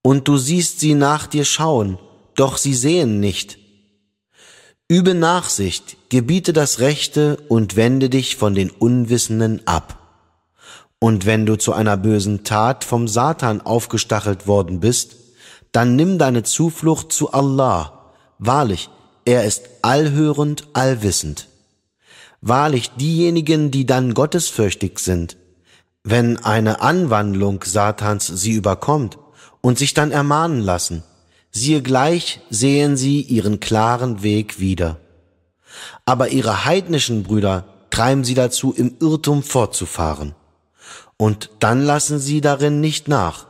[0.00, 1.98] Und du siehst sie nach dir schauen,
[2.42, 3.56] doch sie sehen nicht.
[4.88, 9.96] Übe Nachsicht, gebiete das Rechte und wende dich von den Unwissenden ab.
[10.98, 15.14] Und wenn du zu einer bösen Tat vom Satan aufgestachelt worden bist,
[15.70, 18.12] dann nimm deine Zuflucht zu Allah.
[18.40, 18.90] Wahrlich,
[19.24, 21.46] er ist allhörend, allwissend.
[22.40, 25.36] Wahrlich, diejenigen, die dann gottesfürchtig sind,
[26.02, 29.16] wenn eine Anwandlung Satans sie überkommt
[29.60, 31.04] und sich dann ermahnen lassen,
[31.52, 34.98] siehe gleich sehen sie ihren klaren Weg wieder.
[36.04, 40.34] Aber ihre heidnischen Brüder treiben sie dazu, im Irrtum fortzufahren.
[41.16, 43.46] Und dann lassen sie darin nicht nach.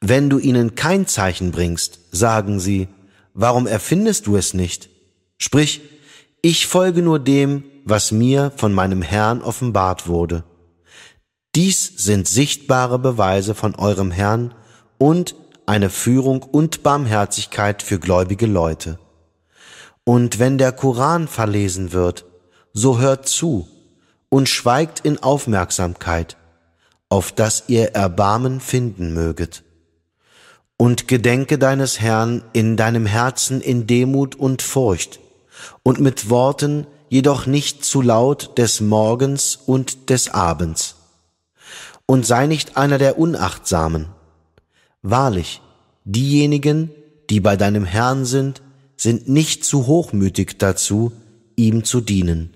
[0.00, 2.88] Wenn du ihnen kein Zeichen bringst, sagen sie,
[3.34, 4.88] warum erfindest du es nicht?
[5.38, 5.82] Sprich,
[6.40, 10.44] ich folge nur dem, was mir von meinem Herrn offenbart wurde.
[11.54, 14.54] Dies sind sichtbare Beweise von eurem Herrn
[14.98, 15.36] und
[15.66, 18.98] eine Führung und Barmherzigkeit für gläubige Leute.
[20.04, 22.24] Und wenn der Koran verlesen wird,
[22.72, 23.68] so hört zu
[24.28, 26.36] und schweigt in Aufmerksamkeit,
[27.08, 29.62] auf dass ihr Erbarmen finden möget.
[30.76, 35.20] Und gedenke deines Herrn in deinem Herzen in Demut und Furcht
[35.82, 40.96] und mit Worten, jedoch nicht zu laut des Morgens und des Abends.
[42.06, 44.08] Und sei nicht einer der Unachtsamen.
[45.02, 45.60] Wahrlich,
[46.04, 46.90] diejenigen,
[47.28, 48.62] die bei deinem Herrn sind,
[48.96, 51.12] sind nicht zu hochmütig dazu,
[51.56, 52.50] ihm zu dienen.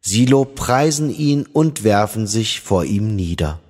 [0.00, 3.60] Sie lobpreisen ihn und werfen sich vor ihm nieder.